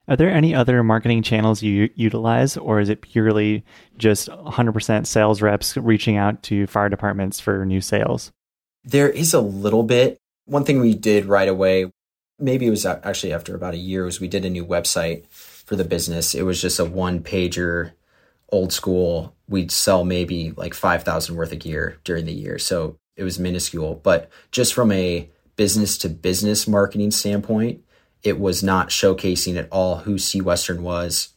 [0.08, 3.64] Are there any other marketing channels you utilize, or is it purely
[3.98, 8.32] just 100% sales reps reaching out to fire departments for new sales?
[8.86, 10.18] There is a little bit.
[10.50, 11.92] One thing we did right away,
[12.40, 15.76] maybe it was actually after about a year, was we did a new website for
[15.76, 16.34] the business.
[16.34, 17.92] It was just a one pager,
[18.52, 19.36] old school.
[19.48, 22.58] We'd sell maybe like 5,000 worth of gear during the year.
[22.58, 24.02] So it was minuscule.
[24.02, 27.84] But just from a business to business marketing standpoint,
[28.24, 31.30] it was not showcasing at all who SeaWestern was,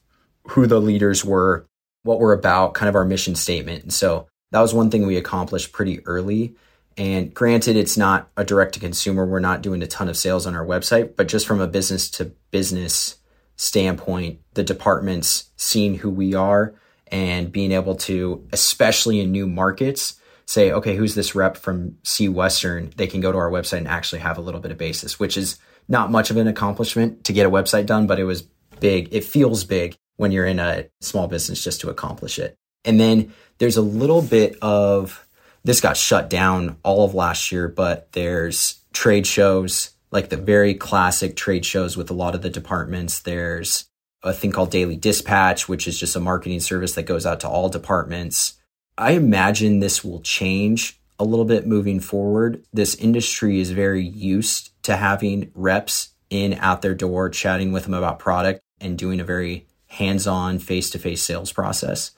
[0.49, 1.67] who the leaders were,
[2.03, 3.83] what we're about, kind of our mission statement.
[3.83, 6.57] And so that was one thing we accomplished pretty early.
[6.97, 9.25] And granted, it's not a direct to consumer.
[9.25, 12.11] We're not doing a ton of sales on our website, but just from a business
[12.13, 13.17] to business
[13.57, 16.75] standpoint, the departments seeing who we are
[17.09, 22.95] and being able to, especially in new markets, say, okay, who's this rep from SeaWestern?
[22.95, 25.37] They can go to our website and actually have a little bit of basis, which
[25.37, 28.43] is not much of an accomplishment to get a website done, but it was
[28.81, 29.09] big.
[29.13, 32.57] It feels big when you're in a small business just to accomplish it.
[32.85, 35.27] And then there's a little bit of
[35.65, 40.75] this got shut down all of last year, but there's trade shows, like the very
[40.75, 43.21] classic trade shows with a lot of the departments.
[43.21, 43.87] There's
[44.23, 47.49] a thing called Daily Dispatch, which is just a marketing service that goes out to
[47.49, 48.55] all departments.
[48.99, 52.65] I imagine this will change a little bit moving forward.
[52.73, 57.95] This industry is very used to having reps in at their door, chatting with them
[57.95, 62.13] about product and doing a very hands on face to face sales process.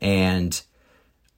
[0.00, 0.60] And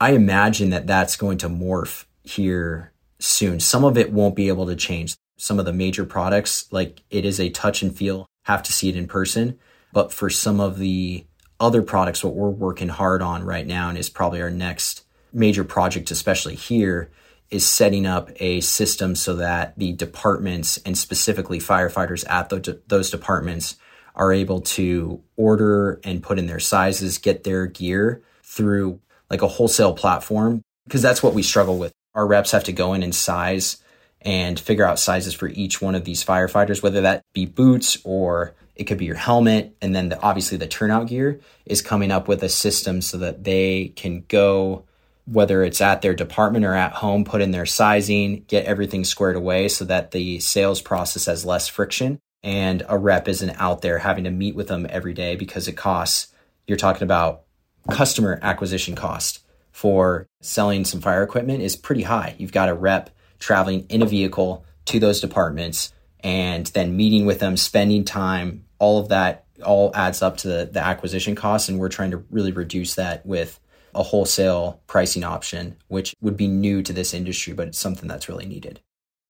[0.04, 3.58] I imagine that that's going to morph here soon.
[3.58, 5.16] Some of it won't be able to change.
[5.38, 8.90] Some of the major products, like it is a touch and feel have to see
[8.90, 9.58] it in person.
[9.94, 11.24] But for some of the
[11.58, 15.64] other products, what we're working hard on right now and is probably our next major
[15.64, 17.10] project, especially here,
[17.48, 23.10] is setting up a system so that the departments and specifically firefighters at the, those
[23.10, 23.76] departments
[24.14, 29.48] are able to order and put in their sizes, get their gear through like a
[29.48, 30.62] wholesale platform.
[30.86, 31.92] Because that's what we struggle with.
[32.14, 33.82] Our reps have to go in and size
[34.20, 38.54] and figure out sizes for each one of these firefighters, whether that be boots or
[38.74, 39.76] it could be your helmet.
[39.80, 43.44] And then the, obviously the turnout gear is coming up with a system so that
[43.44, 44.84] they can go,
[45.26, 49.36] whether it's at their department or at home, put in their sizing, get everything squared
[49.36, 53.98] away so that the sales process has less friction and a rep isn't out there
[53.98, 56.32] having to meet with them every day because it costs,
[56.66, 57.42] you're talking about
[57.90, 62.34] customer acquisition cost for selling some fire equipment is pretty high.
[62.38, 67.40] You've got a rep traveling in a vehicle to those departments and then meeting with
[67.40, 71.68] them, spending time, all of that all adds up to the, the acquisition cost.
[71.68, 73.60] And we're trying to really reduce that with
[73.94, 78.28] a wholesale pricing option, which would be new to this industry, but it's something that's
[78.28, 78.80] really needed.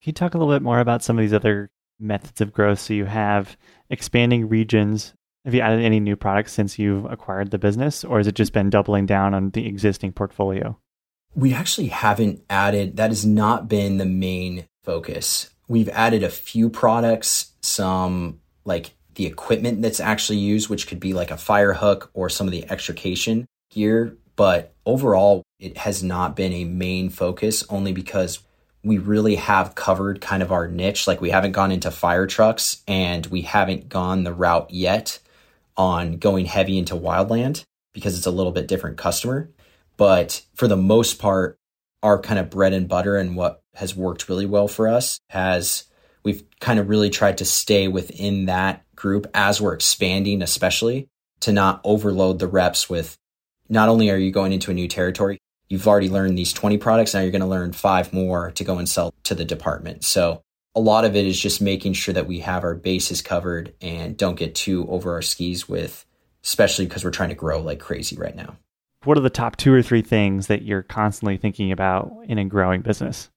[0.03, 2.79] Can you talk a little bit more about some of these other methods of growth?
[2.79, 3.57] So you have
[3.91, 5.15] expanding regions.
[5.45, 8.55] Have you added any new products since you've acquired the business, or has it just
[8.55, 10.79] been doubling down on the existing portfolio?
[11.35, 15.51] We actually haven't added, that has not been the main focus.
[15.69, 21.13] We've added a few products, some like the equipment that's actually used, which could be
[21.13, 24.17] like a fire hook or some of the extrication gear.
[24.37, 28.41] But overall, it has not been a main focus only because
[28.83, 31.07] we really have covered kind of our niche.
[31.07, 35.19] Like we haven't gone into fire trucks and we haven't gone the route yet
[35.77, 39.51] on going heavy into wildland because it's a little bit different customer.
[39.97, 41.59] But for the most part,
[42.03, 45.85] our kind of bread and butter and what has worked really well for us has
[46.23, 51.09] we've kind of really tried to stay within that group as we're expanding, especially
[51.41, 53.17] to not overload the reps with
[53.69, 57.15] not only are you going into a new territory, you've already learned these 20 products.
[57.15, 60.05] Now you're going to learn five more to go and sell to the department.
[60.05, 60.43] So
[60.75, 64.17] a lot of it is just making sure that we have our bases covered and
[64.17, 66.05] don't get too over our skis with,
[66.43, 68.57] especially because we're trying to grow like crazy right now
[69.05, 72.45] what are the top two or three things that you're constantly thinking about in a
[72.45, 73.31] growing business?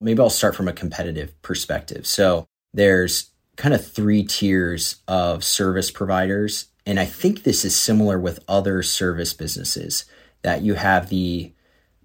[0.00, 2.06] Maybe I'll start from a competitive perspective.
[2.06, 6.66] So there's kind of three tiers of service providers.
[6.86, 10.04] And I think this is similar with other service businesses
[10.42, 11.52] that you have the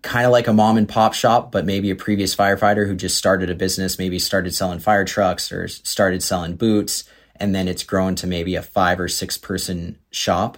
[0.01, 3.17] kind of like a mom and pop shop, but maybe a previous firefighter who just
[3.17, 7.03] started a business, maybe started selling fire trucks or started selling boots.
[7.35, 10.57] And then it's grown to maybe a five or six person shop.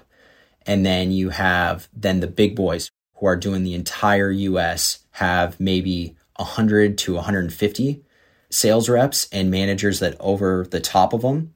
[0.65, 5.59] And then you have then the big boys who are doing the entire US have
[5.59, 8.03] maybe 100 to 150
[8.49, 11.53] sales reps and managers that over the top of them.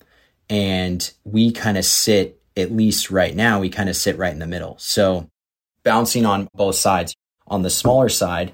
[0.50, 4.40] And we kind of sit, at least right now, we kind of sit right in
[4.40, 4.76] the middle.
[4.80, 5.28] So
[5.84, 7.16] bouncing on both sides.
[7.48, 8.54] On the smaller side,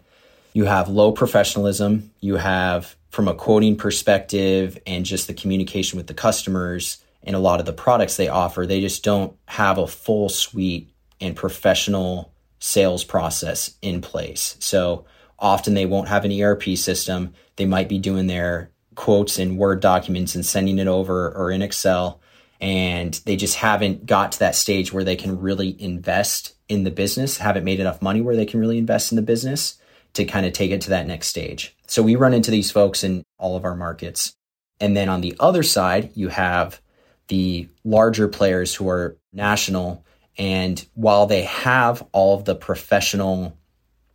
[0.53, 2.11] you have low professionalism.
[2.19, 7.39] You have, from a quoting perspective and just the communication with the customers, and a
[7.39, 8.65] lot of the products they offer.
[8.65, 14.55] They just don't have a full suite and professional sales process in place.
[14.59, 15.05] So
[15.37, 17.33] often they won't have an ERP system.
[17.55, 21.61] They might be doing their quotes in Word documents and sending it over or in
[21.61, 22.20] Excel.
[22.61, 26.91] And they just haven't got to that stage where they can really invest in the
[26.91, 29.77] business, haven't made enough money where they can really invest in the business
[30.13, 31.75] to kind of take it to that next stage.
[31.87, 34.33] So we run into these folks in all of our markets.
[34.79, 36.79] And then on the other side, you have
[37.27, 40.05] the larger players who are national.
[40.37, 43.57] And while they have all of the professional,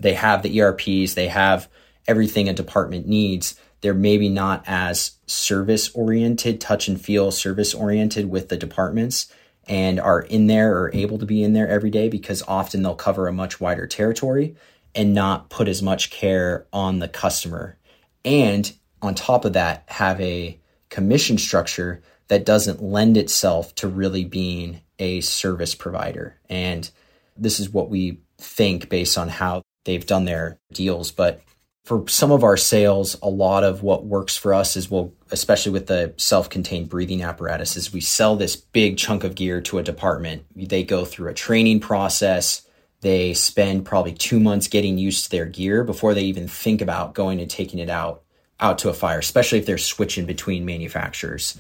[0.00, 1.68] they have the ERPs, they have
[2.06, 8.30] everything a department needs, they're maybe not as service oriented, touch and feel service oriented
[8.30, 9.32] with the departments
[9.68, 12.94] and are in there or able to be in there every day because often they'll
[12.94, 14.56] cover a much wider territory
[14.94, 17.76] and not put as much care on the customer.
[18.24, 20.58] And on top of that, have a
[20.88, 26.38] commission structure that doesn't lend itself to really being a service provider.
[26.48, 26.90] And
[27.36, 31.10] this is what we think based on how they've done their deals.
[31.10, 31.40] But
[31.86, 35.72] for some of our sales, a lot of what works for us is we'll, especially
[35.72, 39.78] with the self contained breathing apparatus, is we sell this big chunk of gear to
[39.78, 40.44] a department.
[40.54, 42.62] They go through a training process.
[43.00, 47.14] They spend probably two months getting used to their gear before they even think about
[47.14, 48.22] going and taking it out
[48.58, 51.56] out to a fire, especially if they're switching between manufacturers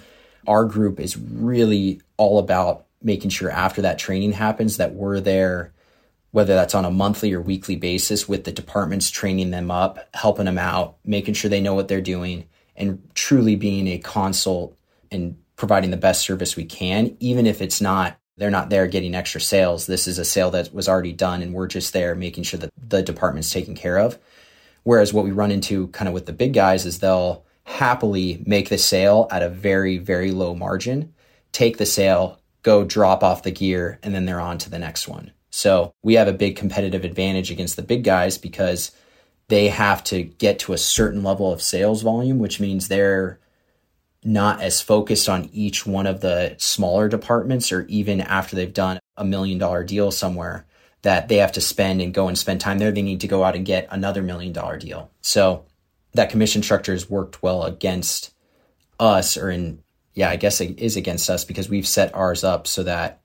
[0.46, 5.72] our group is really all about making sure after that training happens that we're there
[6.32, 10.44] whether that's on a monthly or weekly basis with the departments training them up helping
[10.44, 12.46] them out making sure they know what they're doing
[12.76, 14.76] and truly being a consult
[15.10, 19.14] and providing the best service we can, even if it's not they're not there getting
[19.14, 19.86] extra sales.
[19.86, 22.70] This is a sale that was already done and we're just there making sure that
[22.76, 24.18] the department's taken care of.
[24.82, 28.68] Whereas what we run into kind of with the big guys is they'll happily make
[28.68, 31.14] the sale at a very, very low margin,
[31.52, 35.08] take the sale, go drop off the gear, and then they're on to the next
[35.08, 35.32] one.
[35.56, 38.92] So we have a big competitive advantage against the big guys because
[39.48, 43.40] they have to get to a certain level of sales volume, which means they're
[44.22, 48.98] not as focused on each one of the smaller departments or even after they've done
[49.16, 50.66] a million dollar deal somewhere
[51.00, 52.92] that they have to spend and go and spend time there.
[52.92, 55.10] They need to go out and get another million dollar deal.
[55.22, 55.64] So
[56.12, 58.34] that commission structure has worked well against
[59.00, 59.82] us or in,
[60.12, 63.22] yeah, I guess it is against us because we've set ours up so that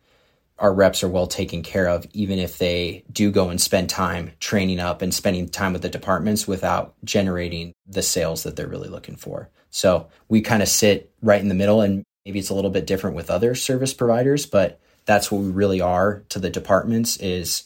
[0.61, 4.31] our reps are well taken care of, even if they do go and spend time
[4.39, 8.87] training up and spending time with the departments without generating the sales that they're really
[8.87, 9.49] looking for.
[9.71, 12.85] So we kind of sit right in the middle, and maybe it's a little bit
[12.85, 17.63] different with other service providers, but that's what we really are to the departments is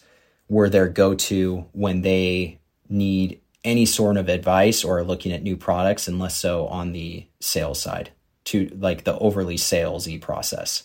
[0.47, 6.07] we're their go-to when they need any sort of advice or looking at new products
[6.07, 8.11] and less so on the sales side
[8.45, 10.83] to like the overly salesy process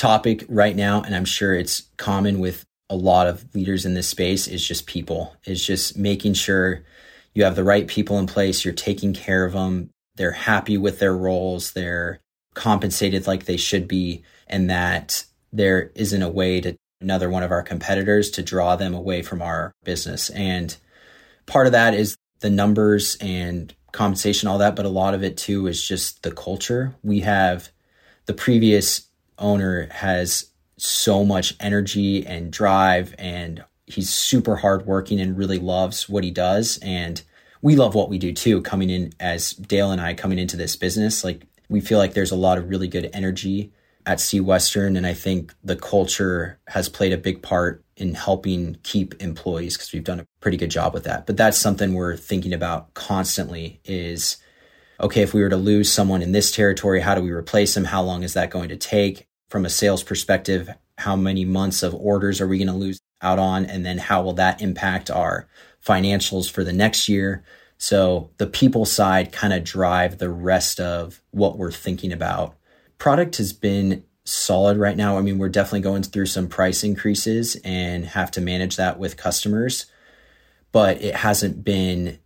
[0.00, 4.08] topic right now, and I'm sure it's common with a lot of leaders in this
[4.08, 5.36] space, is just people.
[5.44, 6.82] Is just making sure
[7.34, 11.00] you have the right people in place, you're taking care of them, they're happy with
[11.00, 12.18] their roles, they're
[12.54, 17.50] compensated like they should be, and that there isn't a way to another one of
[17.50, 20.30] our competitors to draw them away from our business.
[20.30, 20.74] And
[21.44, 25.36] part of that is the numbers and compensation, all that, but a lot of it
[25.36, 26.94] too is just the culture.
[27.02, 27.70] We have
[28.24, 29.09] the previous
[29.40, 36.24] owner has so much energy and drive and he's super hardworking and really loves what
[36.24, 36.78] he does.
[36.82, 37.22] And
[37.62, 40.76] we love what we do too coming in as dale and i coming into this
[40.76, 41.24] business.
[41.24, 43.72] Like we feel like there's a lot of really good energy
[44.06, 49.14] at SeaWestern and i think the culture has played a big part in helping keep
[49.20, 51.26] employees because we've done a pretty good job with that.
[51.26, 54.38] But that's something we're thinking about constantly is
[54.98, 57.84] okay if we were to lose someone in this territory how do we replace them?
[57.84, 61.94] How long is that going to take from a sales perspective, how many months of
[61.94, 63.66] orders are we going to lose out on?
[63.66, 65.48] And then how will that impact our
[65.84, 67.44] financials for the next year?
[67.76, 72.56] So the people side kind of drive the rest of what we're thinking about.
[72.98, 75.18] Product has been solid right now.
[75.18, 79.16] I mean, we're definitely going through some price increases and have to manage that with
[79.16, 79.86] customers,
[80.70, 82.18] but it hasn't been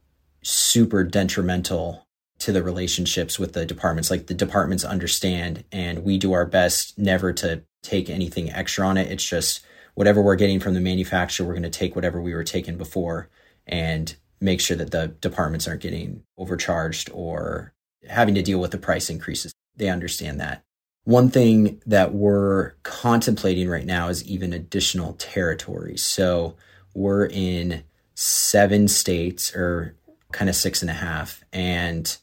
[0.43, 2.04] super detrimental
[2.45, 4.11] to the relationships with the departments.
[4.11, 8.99] Like the departments understand, and we do our best never to take anything extra on
[8.99, 9.11] it.
[9.11, 9.65] It's just
[9.95, 13.31] whatever we're getting from the manufacturer, we're going to take whatever we were taking before
[13.67, 17.73] and make sure that the departments aren't getting overcharged or
[18.11, 19.55] having to deal with the price increases.
[19.77, 20.65] They understand that.
[21.05, 26.03] One thing that we're contemplating right now is even additional territories.
[26.03, 26.57] So
[26.93, 27.85] we're in
[28.15, 29.97] seven states or
[30.33, 31.43] kind of six and a half.
[31.51, 32.15] And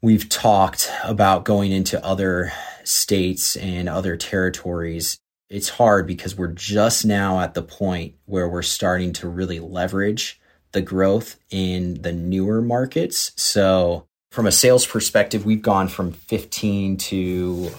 [0.00, 2.52] we've talked about going into other
[2.84, 5.18] states and other territories.
[5.50, 10.40] It's hard because we're just now at the point where we're starting to really leverage
[10.72, 13.32] the growth in the newer markets.
[13.36, 17.70] So, from a sales perspective, we've gone from 15 to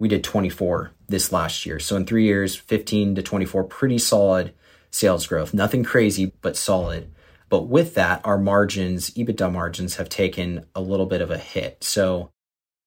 [0.00, 1.78] we did 24 this last year.
[1.78, 4.52] So, in three years, 15 to 24, pretty solid
[4.90, 5.54] sales growth.
[5.54, 7.12] Nothing crazy, but solid.
[7.52, 11.84] But with that, our margins, EBITDA margins, have taken a little bit of a hit.
[11.84, 12.30] So,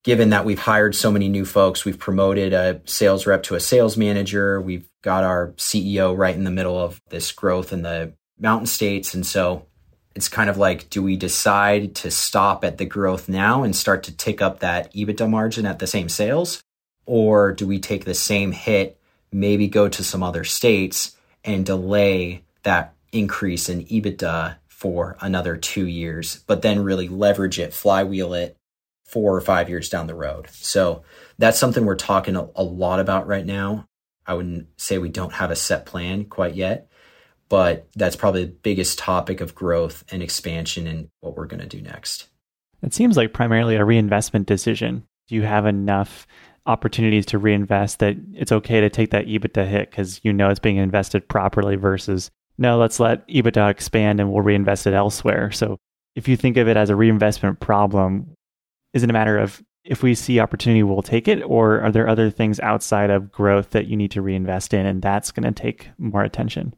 [0.02, 3.60] given that we've hired so many new folks, we've promoted a sales rep to a
[3.60, 8.12] sales manager, we've got our CEO right in the middle of this growth in the
[8.40, 9.14] mountain states.
[9.14, 9.66] And so,
[10.16, 14.02] it's kind of like, do we decide to stop at the growth now and start
[14.02, 16.60] to tick up that EBITDA margin at the same sales?
[17.04, 18.98] Or do we take the same hit,
[19.30, 25.86] maybe go to some other states and delay that increase in EBITDA for another two
[25.86, 28.56] years, but then really leverage it, flywheel it
[29.06, 30.48] four or five years down the road.
[30.50, 31.02] So
[31.38, 33.86] that's something we're talking a, a lot about right now.
[34.26, 36.90] I wouldn't say we don't have a set plan quite yet,
[37.48, 41.66] but that's probably the biggest topic of growth and expansion and what we're going to
[41.66, 42.28] do next.
[42.82, 45.04] It seems like primarily a reinvestment decision.
[45.28, 46.26] Do you have enough
[46.66, 50.60] opportunities to reinvest that it's okay to take that EBITDA hit because you know it's
[50.60, 55.50] being invested properly versus no, let's let EBITDA expand and we'll reinvest it elsewhere.
[55.50, 55.78] So
[56.14, 58.34] if you think of it as a reinvestment problem,
[58.94, 61.42] is it a matter of if we see opportunity, we'll take it?
[61.42, 65.00] Or are there other things outside of growth that you need to reinvest in and
[65.00, 66.74] that's going to take more attention?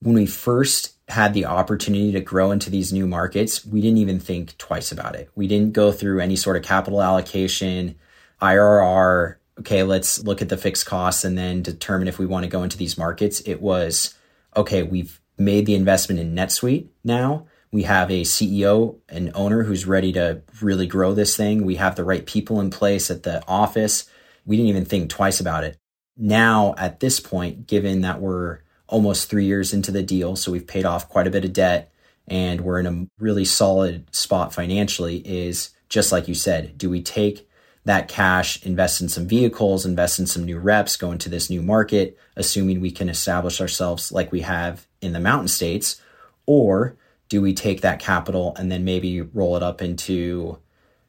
[0.00, 4.18] When we first had the opportunity to grow into these new markets, we didn't even
[4.18, 5.30] think twice about it.
[5.34, 7.94] We didn't go through any sort of capital allocation.
[8.42, 12.50] IRR, okay, let's look at the fixed costs and then determine if we want to
[12.50, 13.40] go into these markets.
[13.46, 14.14] It was,
[14.56, 17.46] okay, we've made the investment in NetSuite now.
[17.72, 21.64] We have a CEO and owner who's ready to really grow this thing.
[21.64, 24.08] We have the right people in place at the office.
[24.46, 25.76] We didn't even think twice about it.
[26.16, 30.66] Now, at this point, given that we're almost three years into the deal, so we've
[30.66, 31.90] paid off quite a bit of debt
[32.28, 37.02] and we're in a really solid spot financially, is just like you said, do we
[37.02, 37.48] take
[37.84, 41.62] that cash, invest in some vehicles, invest in some new reps, go into this new
[41.62, 46.00] market, assuming we can establish ourselves like we have in the mountain states?
[46.46, 46.96] Or
[47.28, 50.58] do we take that capital and then maybe roll it up into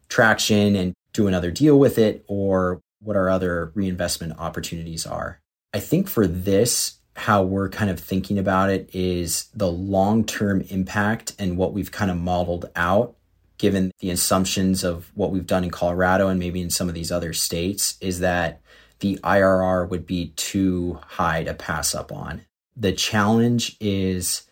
[0.10, 2.26] traction and do another deal with it?
[2.28, 5.40] Or what our other reinvestment opportunities are?
[5.74, 10.62] I think for this, how we're kind of thinking about it is the long term
[10.70, 13.16] impact and what we've kind of modeled out
[13.58, 17.12] given the assumptions of what we've done in Colorado and maybe in some of these
[17.12, 18.62] other states, is that
[19.00, 22.42] the IRR would be too high to pass up on.
[22.76, 24.44] The challenge is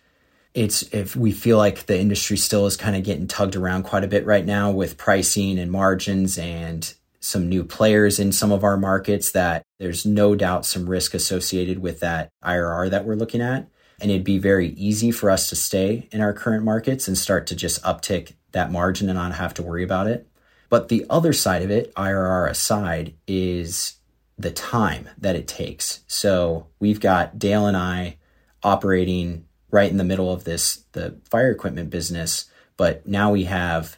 [0.54, 4.04] it's if we feel like the industry still is kind of getting tugged around quite
[4.04, 8.64] a bit right now with pricing and margins and some new players in some of
[8.64, 13.42] our markets that there's no doubt some risk associated with that IRR that we're looking
[13.42, 13.68] at.
[14.02, 17.48] And it'd be very easy for us to stay in our current markets and start
[17.48, 20.28] to just uptick that margin and not have to worry about it.
[20.70, 23.98] But the other side of it, IRR aside, is
[24.38, 26.04] the time that it takes.
[26.08, 28.18] So we've got Dale and I
[28.64, 32.46] operating right in the middle of this, the fire equipment business,
[32.78, 33.98] but now we have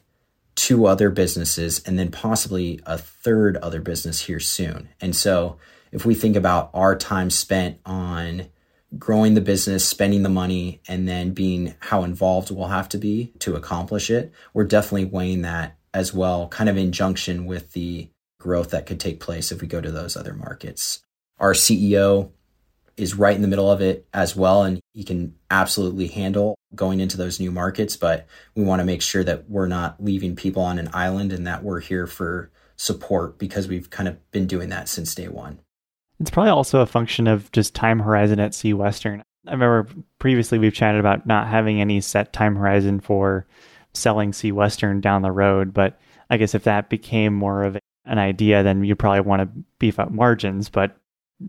[0.56, 4.90] two other businesses and then possibly a third other business here soon.
[5.02, 5.58] And so
[5.92, 8.48] if we think about our time spent on
[8.98, 13.34] growing the business, spending the money, and then being how involved we'll have to be
[13.40, 18.10] to accomplish it, we're definitely weighing that as well, kind of in junction with the
[18.40, 21.02] growth that could take place if we go to those other markets.
[21.40, 22.32] Our CEO
[22.98, 27.00] is right in the middle of it as well, and he can absolutely handle going
[27.00, 27.98] into those new markets.
[27.98, 31.46] But we want to make sure that we're not leaving people on an island and
[31.48, 35.60] that we're here for support because we've kind of been doing that since day one.
[36.20, 39.22] It's probably also a function of just time horizon at SeaWestern.
[39.48, 39.88] I remember
[40.20, 43.46] previously we've chatted about not having any set time horizon for
[43.94, 46.00] selling SeaWestern down the road, but
[46.30, 50.00] I guess if that became more of an idea, then you probably want to beef
[50.00, 50.70] up margins.
[50.70, 50.98] But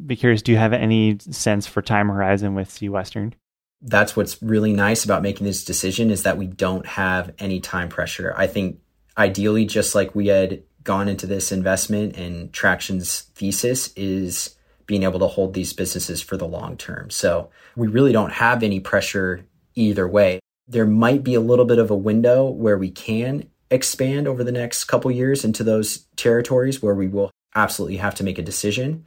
[0.04, 3.34] be curious, do you have any sense for time horizon with SeaWestern?
[3.82, 7.88] That's what's really nice about making this decision is that we don't have any time
[7.88, 8.34] pressure.
[8.36, 8.78] I think
[9.16, 14.55] ideally, just like we had gone into this investment and Traction's thesis is
[14.87, 17.11] being able to hold these businesses for the long term.
[17.11, 20.41] So we really don't have any pressure either way.
[20.68, 24.53] There might be a little bit of a window where we can expand over the
[24.53, 29.07] next couple years into those territories where we will absolutely have to make a decision,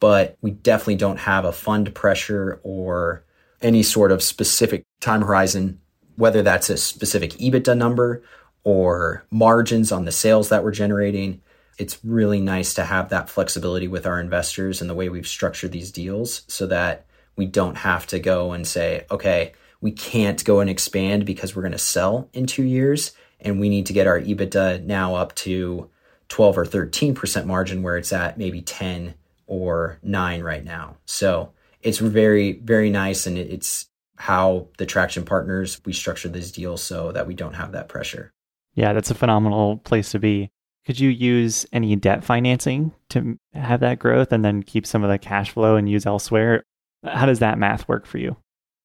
[0.00, 3.24] but we definitely don't have a fund pressure or
[3.62, 5.80] any sort of specific time horizon,
[6.16, 8.22] whether that's a specific EBITDA number
[8.62, 11.40] or margins on the sales that we're generating
[11.78, 15.72] it's really nice to have that flexibility with our investors and the way we've structured
[15.72, 17.06] these deals so that
[17.36, 21.62] we don't have to go and say, okay, we can't go and expand because we're
[21.62, 25.34] going to sell in two years and we need to get our EBITDA now up
[25.34, 25.90] to
[26.28, 29.14] 12 or 13% margin where it's at maybe 10
[29.46, 30.96] or 9 right now.
[31.04, 31.52] So
[31.82, 33.26] it's very, very nice.
[33.26, 37.72] And it's how the Traction Partners, we structure these deals so that we don't have
[37.72, 38.32] that pressure.
[38.74, 40.50] Yeah, that's a phenomenal place to be.
[40.86, 45.10] Could you use any debt financing to have that growth and then keep some of
[45.10, 46.62] the cash flow and use elsewhere?
[47.04, 48.36] How does that math work for you?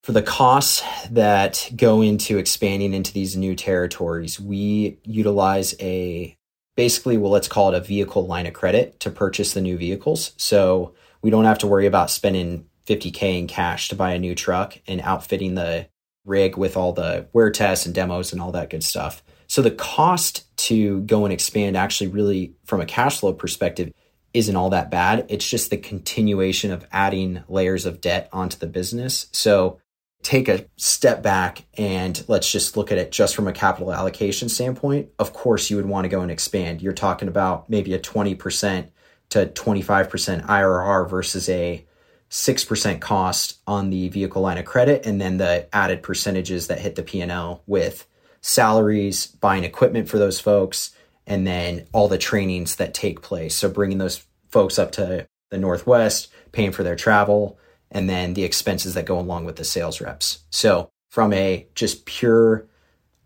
[0.02, 6.34] For the costs that go into expanding into these new territories, we utilize a
[6.74, 10.32] basically, well, let's call it a vehicle line of credit to purchase the new vehicles.
[10.38, 14.34] So we don't have to worry about spending 50K in cash to buy a new
[14.34, 15.86] truck and outfitting the
[16.24, 19.22] rig with all the wear tests and demos and all that good stuff.
[19.48, 23.92] So the cost to go and expand actually really from a cash flow perspective
[24.32, 25.26] isn't all that bad.
[25.28, 29.26] It's just the continuation of adding layers of debt onto the business.
[29.32, 29.80] So
[30.22, 34.48] take a step back and let's just look at it just from a capital allocation
[34.48, 35.08] standpoint.
[35.18, 36.82] Of course, you would want to go and expand.
[36.82, 38.88] You're talking about maybe a 20%
[39.30, 41.86] to 25% IRR versus a
[42.30, 46.94] 6% cost on the vehicle line of credit and then the added percentages that hit
[46.94, 48.06] the P&L with
[48.40, 50.92] salaries, buying equipment for those folks,
[51.26, 53.54] and then all the trainings that take place.
[53.54, 57.58] So bringing those folks up to the Northwest, paying for their travel,
[57.90, 60.44] and then the expenses that go along with the sales reps.
[60.50, 62.66] So from a just pure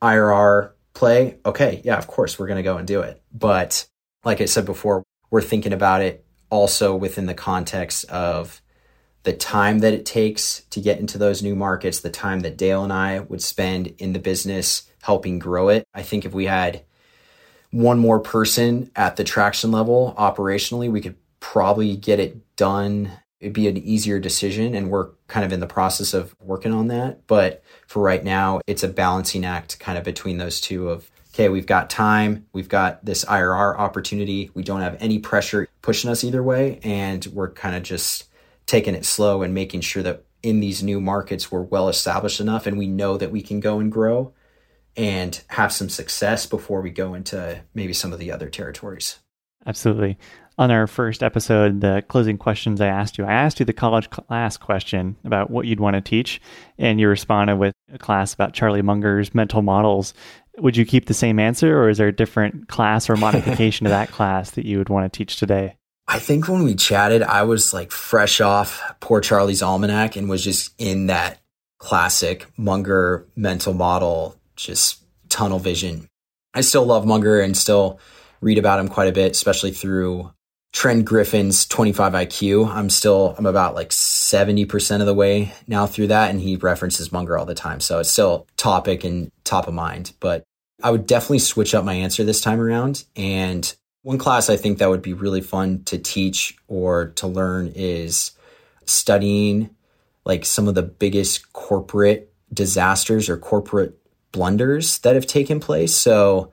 [0.02, 3.22] IRR play, okay, yeah, of course, we're going to go and do it.
[3.32, 3.86] But
[4.24, 8.62] like I said before, we're thinking about it also within the context of
[9.24, 12.84] the time that it takes to get into those new markets, the time that Dale
[12.84, 15.86] and I would spend in the business helping grow it.
[15.92, 16.82] I think if we had
[17.70, 23.10] one more person at the traction level operationally, we could probably get it done.
[23.38, 26.88] It'd be an easier decision, and we're kind of in the process of working on
[26.88, 27.26] that.
[27.26, 31.50] But for right now, it's a balancing act kind of between those two of okay,
[31.50, 36.24] we've got time, we've got this IRR opportunity, we don't have any pressure pushing us
[36.24, 38.24] either way, and we're kind of just
[38.64, 42.66] taking it slow and making sure that in these new markets we're well established enough
[42.66, 44.32] and we know that we can go and grow
[44.96, 49.18] and have some success before we go into maybe some of the other territories.
[49.66, 50.18] Absolutely.
[50.56, 54.08] On our first episode, the closing questions I asked you, I asked you the college
[54.10, 56.40] class question about what you'd want to teach,
[56.78, 60.14] and you responded with a class about Charlie Munger's mental models.
[60.58, 63.90] Would you keep the same answer, or is there a different class or modification to
[63.90, 65.76] that class that you would want to teach today?
[66.06, 70.44] I think when we chatted, I was like fresh off Poor Charlie's Almanack and was
[70.44, 71.40] just in that
[71.78, 76.08] classic Munger mental model, just tunnel vision.
[76.54, 77.98] I still love Munger and still
[78.40, 80.32] read about him quite a bit, especially through
[80.72, 82.68] Tren Griffin's 25 IQ.
[82.68, 86.30] I'm still, I'm about like 70% of the way now through that.
[86.30, 87.80] And he references Munger all the time.
[87.80, 90.12] So it's still topic and top of mind.
[90.20, 90.44] But
[90.82, 93.74] I would definitely switch up my answer this time around and
[94.04, 98.32] one class I think that would be really fun to teach or to learn is
[98.84, 99.70] studying
[100.26, 103.98] like some of the biggest corporate disasters or corporate
[104.34, 105.94] blunders that have taken place.
[105.94, 106.52] So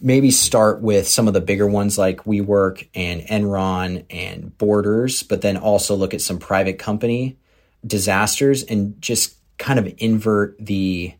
[0.00, 5.42] maybe start with some of the bigger ones like WeWork and Enron and Borders, but
[5.42, 7.38] then also look at some private company
[7.86, 11.14] disasters and just kind of invert the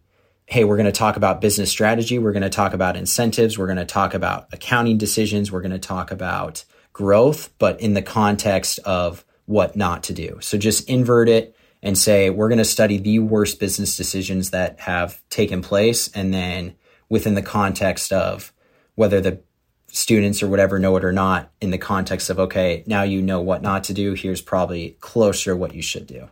[0.47, 2.19] hey, we're going to talk about business strategy.
[2.19, 3.57] We're going to talk about incentives.
[3.57, 5.51] We're going to talk about accounting decisions.
[5.51, 10.39] We're going to talk about growth, but in the context of what not to do.
[10.43, 14.81] So just invert it and say, we're going to study the worst business decisions that
[14.81, 16.09] have taken place.
[16.15, 16.75] And then
[17.09, 18.53] within the context of
[18.95, 19.41] whether the
[19.89, 23.41] students or whatever know it or not, in the context of, okay, now you know
[23.41, 24.15] what not to do.
[24.15, 26.31] Here's probably closer what you should do.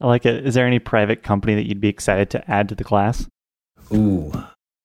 [0.00, 0.46] I like it.
[0.46, 3.26] Is there any private company that you'd be excited to add to the class?
[3.92, 4.32] Ooh,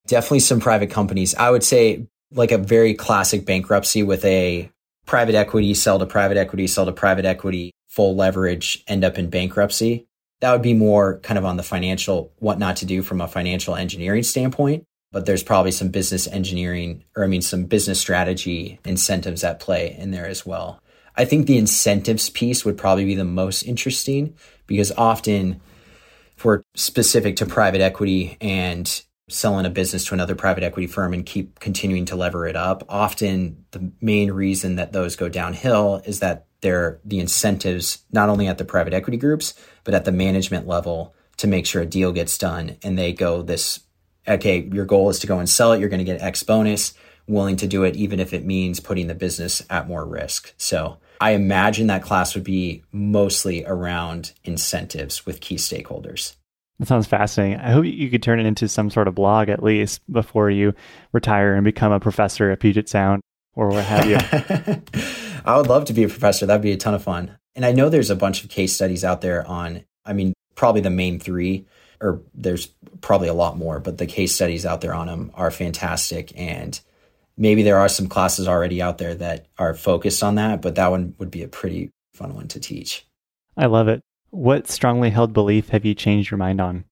[0.08, 1.36] definitely some private companies.
[1.36, 4.72] I would say like a very classic bankruptcy with a
[5.05, 9.28] private equity, sell to private equity, sell to private equity, full leverage, end up in
[9.28, 10.06] bankruptcy.
[10.41, 13.28] That would be more kind of on the financial, what not to do from a
[13.28, 14.84] financial engineering standpoint.
[15.12, 19.95] But there's probably some business engineering, or I mean, some business strategy incentives at play
[19.98, 20.80] in there as well.
[21.16, 24.36] I think the incentives piece would probably be the most interesting
[24.68, 25.60] because often
[26.36, 31.25] for specific to private equity and selling a business to another private equity firm and
[31.25, 32.84] keep continuing to lever it up.
[32.88, 38.47] Often the main reason that those go downhill is that they're the incentives not only
[38.47, 39.53] at the private equity groups,
[39.84, 42.78] but at the management level to make sure a deal gets done.
[42.82, 43.82] And they go this,
[44.28, 45.80] okay, your goal is to go and sell it.
[45.80, 46.93] You're going to get X bonus,
[47.28, 50.53] willing to do it, even if it means putting the business at more risk.
[50.57, 56.36] So I imagine that class would be mostly around incentives with key stakeholders.
[56.80, 57.59] That sounds fascinating.
[57.59, 60.73] I hope you could turn it into some sort of blog at least before you
[61.11, 63.21] retire and become a professor at Puget Sound
[63.55, 64.17] or what have you.
[65.45, 66.45] I would love to be a professor.
[66.45, 67.36] That'd be a ton of fun.
[67.55, 70.82] And I know there's a bunch of case studies out there on, I mean, probably
[70.82, 71.65] the main three,
[71.99, 72.67] or there's
[73.01, 76.32] probably a lot more, but the case studies out there on them are fantastic.
[76.36, 76.80] And
[77.36, 80.91] maybe there are some classes already out there that are focused on that, but that
[80.91, 83.07] one would be a pretty fun one to teach.
[83.55, 84.03] I love it.
[84.30, 86.86] What strongly held belief have you changed your mind on?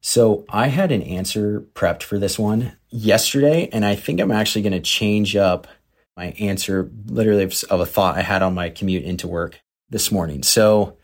[0.00, 4.62] So I had an answer prepped for this one yesterday, and I think I'm actually
[4.62, 5.68] going to change up
[6.16, 9.60] my answer literally of a thought I had on my commute into work
[9.90, 10.42] this morning.
[10.42, 10.96] So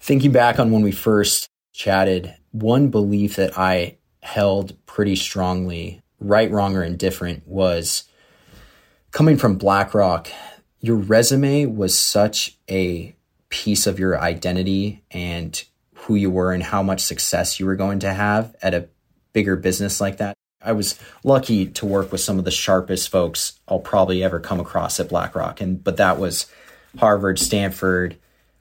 [0.00, 6.50] thinking back on when we first chatted, one belief that I held pretty strongly right,
[6.50, 8.04] wrong, or indifferent was
[9.10, 10.28] coming from BlackRock.
[10.80, 13.14] Your resume was such a
[13.52, 15.62] piece of your identity and
[15.94, 18.88] who you were and how much success you were going to have at a
[19.32, 20.34] bigger business like that.
[20.60, 24.58] I was lucky to work with some of the sharpest folks I'll probably ever come
[24.58, 25.60] across at BlackRock.
[25.60, 26.46] And but that was
[26.98, 28.16] Harvard, Stanford,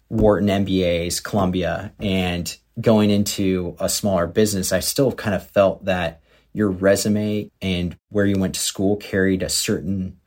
[0.10, 6.22] Wharton MBAs, Columbia, and going into a smaller business, I still kind of felt that
[6.54, 10.20] your resume and where you went to school carried a certain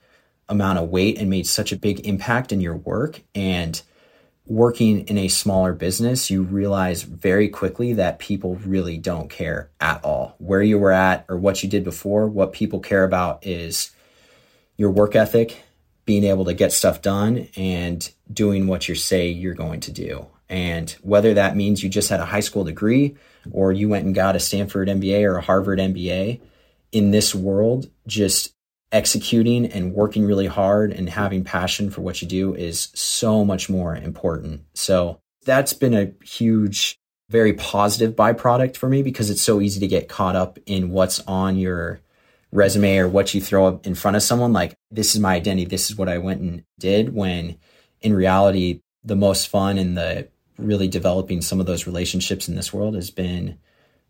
[0.48, 3.20] amount of weight and made such a big impact in your work.
[3.34, 3.80] And
[4.46, 10.04] working in a smaller business, you realize very quickly that people really don't care at
[10.04, 12.28] all where you were at or what you did before.
[12.28, 13.90] What people care about is
[14.76, 15.64] your work ethic,
[16.04, 20.26] being able to get stuff done and doing what you say you're going to do.
[20.50, 23.16] And whether that means you just had a high school degree
[23.50, 26.40] or you went and got a Stanford MBA or a Harvard MBA,
[26.94, 28.53] in this world, just
[28.94, 33.68] executing and working really hard and having passion for what you do is so much
[33.68, 34.62] more important.
[34.74, 36.96] So that's been a huge,
[37.28, 41.18] very positive byproduct for me because it's so easy to get caught up in what's
[41.26, 42.00] on your
[42.52, 44.52] resume or what you throw up in front of someone.
[44.52, 45.64] Like, this is my identity.
[45.64, 47.12] This is what I went and did.
[47.12, 47.56] When
[48.00, 52.72] in reality, the most fun and the really developing some of those relationships in this
[52.72, 53.58] world has been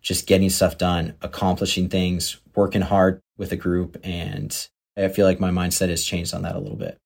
[0.03, 3.97] just getting stuff done, accomplishing things, working hard with a group.
[4.05, 6.99] And I feel like my mindset has changed on that a little bit.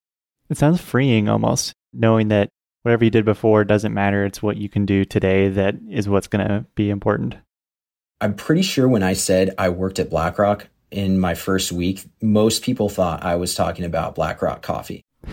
[0.50, 2.48] It sounds freeing almost, knowing that
[2.82, 4.24] whatever you did before doesn't matter.
[4.24, 7.36] It's what you can do today that is what's going to be important.
[8.20, 12.62] I'm pretty sure when I said I worked at BlackRock in my first week, most
[12.62, 15.02] people thought I was talking about BlackRock coffee.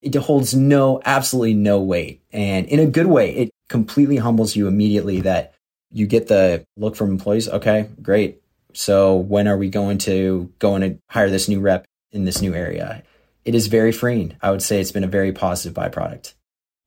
[0.00, 2.22] It holds no, absolutely no weight.
[2.30, 5.54] And in a good way, it completely humbles you immediately that
[5.90, 7.48] you get the look from employees.
[7.48, 8.40] Okay, great.
[8.74, 12.54] So when are we going to go and hire this new rep in this new
[12.54, 13.02] area?
[13.44, 14.36] It is very freeing.
[14.42, 16.34] I would say it's been a very positive byproduct.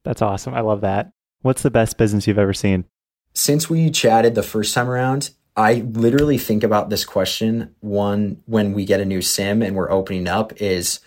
[0.03, 0.53] That's awesome.
[0.53, 1.11] I love that.
[1.41, 2.86] What's the best business you've ever seen?
[3.34, 8.74] Since we chatted the first time around, I literally think about this question one when
[8.74, 10.99] we get a new CIM and we're opening up is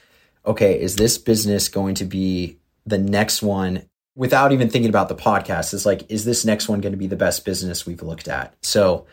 [0.46, 5.14] okay, is this business going to be the next one without even thinking about the
[5.14, 8.28] podcast is like, is this next one going to be the best business we've looked
[8.28, 8.54] at?
[8.62, 9.06] So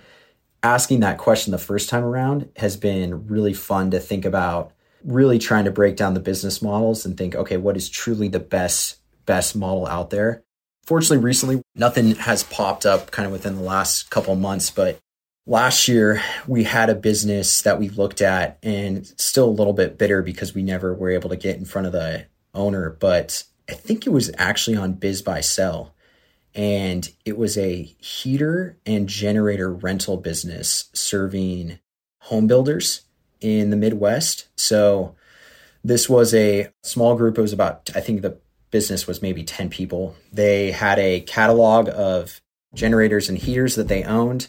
[0.62, 4.74] asking that question the first time around has been really fun to think about,
[5.04, 8.40] really trying to break down the business models and think, okay, what is truly the
[8.40, 10.44] best, best model out there?
[10.86, 15.00] Fortunately, recently, nothing has popped up kind of within the last couple months, but
[15.46, 19.98] last year we had a business that we looked at and still a little bit
[19.98, 23.74] bitter because we never were able to get in front of the owner, but I
[23.74, 25.92] think it was actually on BizBuySell.
[26.54, 31.80] And it was a heater and generator rental business serving
[32.20, 33.04] home builders
[33.42, 34.48] in the Midwest.
[34.56, 35.16] So
[35.84, 37.38] this was a small group.
[37.38, 38.38] It was about, I think the
[38.70, 40.16] business was maybe 10 people.
[40.32, 42.40] They had a catalog of
[42.74, 44.48] generators and heaters that they owned.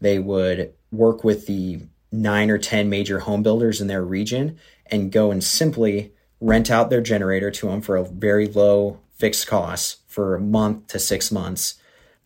[0.00, 1.80] They would work with the
[2.12, 6.90] nine or 10 major home builders in their region and go and simply rent out
[6.90, 11.32] their generator to them for a very low fixed cost for a month to six
[11.32, 11.74] months,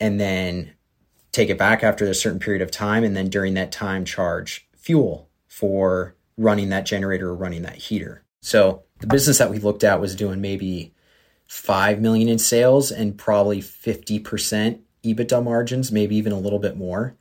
[0.01, 0.73] and then
[1.33, 3.05] take it back after a certain period of time.
[3.05, 5.28] And then during that time, charge fuel
[5.59, 8.23] for running that generator or running that heater.
[8.41, 10.95] So the business that we looked at was doing maybe
[11.49, 17.17] 5 million in sales and probably 50% EBITDA margins, maybe even a little bit more.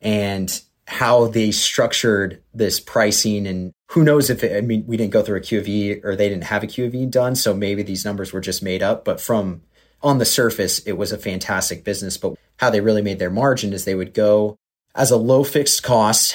[0.00, 5.12] And how they structured this pricing and who knows if it, I mean we didn't
[5.12, 8.32] go through a QofE or they didn't have a QofE done so maybe these numbers
[8.32, 9.62] were just made up but from
[10.02, 13.72] on the surface it was a fantastic business but how they really made their margin
[13.72, 14.56] is they would go
[14.96, 16.34] as a low fixed cost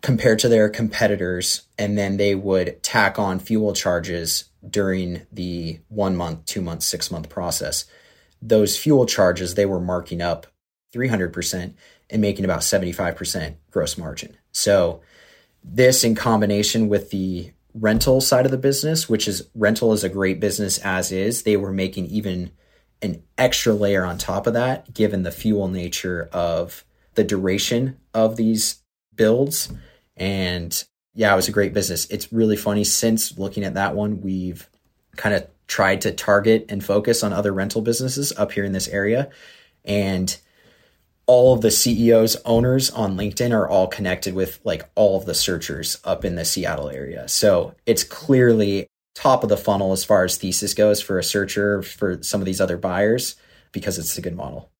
[0.00, 6.16] compared to their competitors and then they would tack on fuel charges during the 1
[6.16, 7.84] month 2 month 6 month process
[8.40, 10.46] those fuel charges they were marking up
[10.94, 11.74] 300%
[12.10, 14.36] and making about 75% gross margin.
[14.52, 15.00] So
[15.62, 20.08] this in combination with the rental side of the business, which is rental is a
[20.08, 22.50] great business as is, they were making even
[23.02, 26.84] an extra layer on top of that, given the fuel nature of
[27.14, 28.82] the duration of these
[29.14, 29.72] builds.
[30.18, 32.06] And yeah, it was a great business.
[32.10, 34.68] It's really funny since looking at that one, we've
[35.16, 38.88] kind of tried to target and focus on other rental businesses up here in this
[38.88, 39.30] area.
[39.84, 40.36] And
[41.26, 45.34] all of the CEOs, owners on LinkedIn are all connected with like all of the
[45.34, 47.28] searchers up in the Seattle area.
[47.28, 51.82] So it's clearly top of the funnel as far as thesis goes for a searcher
[51.82, 53.36] for some of these other buyers
[53.72, 54.70] because it's a good model.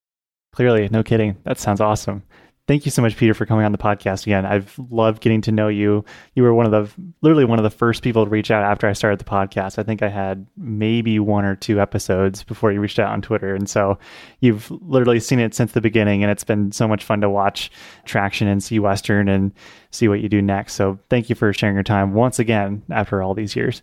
[0.55, 1.37] Clearly, no kidding.
[1.45, 2.23] That sounds awesome.
[2.69, 4.45] Thank you so much, Peter, for coming on the podcast again.
[4.45, 6.05] I've loved getting to know you.
[6.35, 8.87] You were one of the literally one of the first people to reach out after
[8.87, 9.79] I started the podcast.
[9.79, 13.55] I think I had maybe one or two episodes before you reached out on Twitter.
[13.55, 13.99] And so
[14.41, 17.71] you've literally seen it since the beginning and it's been so much fun to watch
[18.05, 19.51] traction and SeaWestern and
[19.91, 20.75] see what you do next.
[20.75, 23.83] So thank you for sharing your time once again after all these years.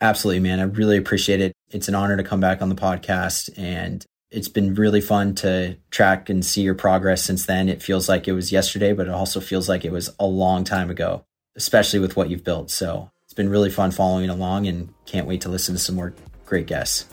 [0.00, 0.58] Absolutely, man.
[0.58, 1.52] I really appreciate it.
[1.70, 5.76] It's an honor to come back on the podcast and it's been really fun to
[5.90, 7.68] track and see your progress since then.
[7.68, 10.64] It feels like it was yesterday, but it also feels like it was a long
[10.64, 11.24] time ago,
[11.54, 12.70] especially with what you've built.
[12.70, 16.14] So it's been really fun following along and can't wait to listen to some more
[16.46, 17.06] great guests.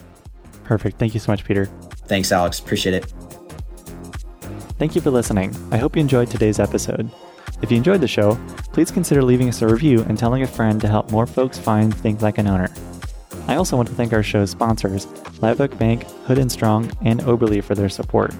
[0.64, 0.98] Perfect.
[0.98, 1.66] Thank you so much, Peter.
[2.06, 2.58] Thanks, Alex.
[2.58, 3.12] Appreciate it.
[4.78, 5.54] Thank you for listening.
[5.70, 7.10] I hope you enjoyed today's episode.
[7.60, 8.38] If you enjoyed the show,
[8.72, 11.94] please consider leaving us a review and telling a friend to help more folks find
[11.94, 12.70] Think Like an Owner.
[13.50, 15.08] I also want to thank our show's sponsors,
[15.42, 18.32] Oak Bank, Hood and Strong, and Oberle for their support.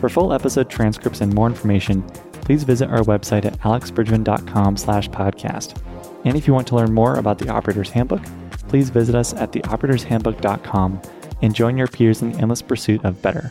[0.00, 2.02] For full episode transcripts and more information,
[2.40, 5.78] please visit our website at alexbridgeman.com slash podcast.
[6.24, 8.22] And if you want to learn more about the Operator's Handbook,
[8.68, 11.02] please visit us at theoperatorshandbook.com
[11.42, 13.50] and join your peers in the endless pursuit of better.